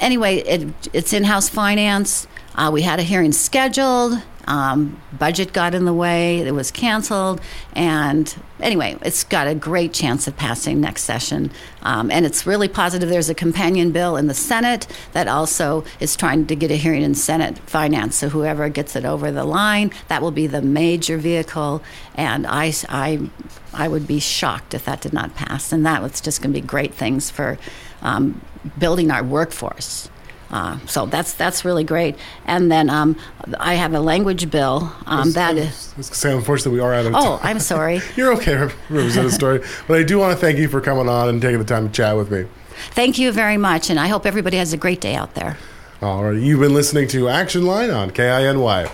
anyway, 0.00 0.36
it, 0.38 0.88
it's 0.92 1.12
in 1.12 1.24
house 1.24 1.48
finance. 1.48 2.26
Uh, 2.58 2.72
we 2.72 2.82
had 2.82 2.98
a 2.98 3.04
hearing 3.04 3.30
scheduled. 3.30 4.20
Um, 4.48 5.00
budget 5.16 5.52
got 5.52 5.76
in 5.76 5.84
the 5.84 5.92
way, 5.92 6.38
it 6.38 6.52
was 6.52 6.72
canceled. 6.72 7.40
And 7.74 8.34
anyway, 8.58 8.96
it's 9.02 9.22
got 9.22 9.46
a 9.46 9.54
great 9.54 9.92
chance 9.92 10.26
of 10.26 10.36
passing 10.36 10.80
next 10.80 11.02
session. 11.04 11.52
Um, 11.82 12.10
and 12.10 12.26
it's 12.26 12.46
really 12.46 12.66
positive. 12.66 13.10
There's 13.10 13.28
a 13.28 13.34
companion 13.34 13.92
bill 13.92 14.16
in 14.16 14.26
the 14.26 14.34
Senate 14.34 14.88
that 15.12 15.28
also 15.28 15.84
is 16.00 16.16
trying 16.16 16.46
to 16.46 16.56
get 16.56 16.72
a 16.72 16.76
hearing 16.76 17.02
in 17.02 17.14
Senate 17.14 17.58
finance. 17.58 18.16
So 18.16 18.28
whoever 18.30 18.68
gets 18.68 18.96
it 18.96 19.04
over 19.04 19.30
the 19.30 19.44
line, 19.44 19.92
that 20.08 20.20
will 20.20 20.32
be 20.32 20.48
the 20.48 20.62
major 20.62 21.16
vehicle. 21.16 21.80
And 22.16 22.44
I, 22.44 22.72
I, 22.88 23.30
I 23.72 23.86
would 23.86 24.08
be 24.08 24.18
shocked 24.18 24.74
if 24.74 24.84
that 24.86 25.02
did 25.02 25.12
not 25.12 25.36
pass. 25.36 25.70
And 25.70 25.86
that 25.86 26.02
was 26.02 26.20
just 26.20 26.42
going 26.42 26.52
to 26.52 26.60
be 26.60 26.66
great 26.66 26.92
things 26.94 27.30
for 27.30 27.56
um, 28.02 28.40
building 28.78 29.12
our 29.12 29.22
workforce. 29.22 30.08
Uh, 30.50 30.78
so 30.86 31.06
that's 31.06 31.34
that's 31.34 31.64
really 31.64 31.84
great. 31.84 32.16
And 32.46 32.70
then 32.70 32.88
um, 32.88 33.16
I 33.60 33.74
have 33.74 33.92
a 33.94 34.00
language 34.00 34.50
bill 34.50 34.92
um, 35.06 35.32
that 35.32 35.56
is. 35.56 35.94
Say, 36.00 36.34
unfortunately, 36.34 36.78
we 36.78 36.80
are 36.80 36.94
out 36.94 37.06
of. 37.06 37.12
Oh, 37.14 37.38
I'm 37.42 37.60
sorry. 37.60 38.00
You're 38.16 38.32
okay, 38.34 38.56
Representative 38.88 39.32
Story. 39.32 39.60
But 39.86 39.98
I 39.98 40.02
do 40.02 40.18
want 40.18 40.32
to 40.32 40.38
thank 40.38 40.58
you 40.58 40.68
for 40.68 40.80
coming 40.80 41.08
on 41.08 41.28
and 41.28 41.42
taking 41.42 41.58
the 41.58 41.64
time 41.64 41.86
to 41.86 41.92
chat 41.92 42.16
with 42.16 42.30
me. 42.30 42.46
Thank 42.92 43.18
you 43.18 43.32
very 43.32 43.56
much, 43.56 43.90
and 43.90 43.98
I 43.98 44.08
hope 44.08 44.24
everybody 44.24 44.56
has 44.56 44.72
a 44.72 44.76
great 44.76 45.00
day 45.00 45.14
out 45.14 45.34
there. 45.34 45.58
All 46.00 46.24
right, 46.24 46.40
you've 46.40 46.60
been 46.60 46.74
listening 46.74 47.08
to 47.08 47.28
Action 47.28 47.66
Line 47.66 47.90
on 47.90 48.10
KINY. 48.10 48.88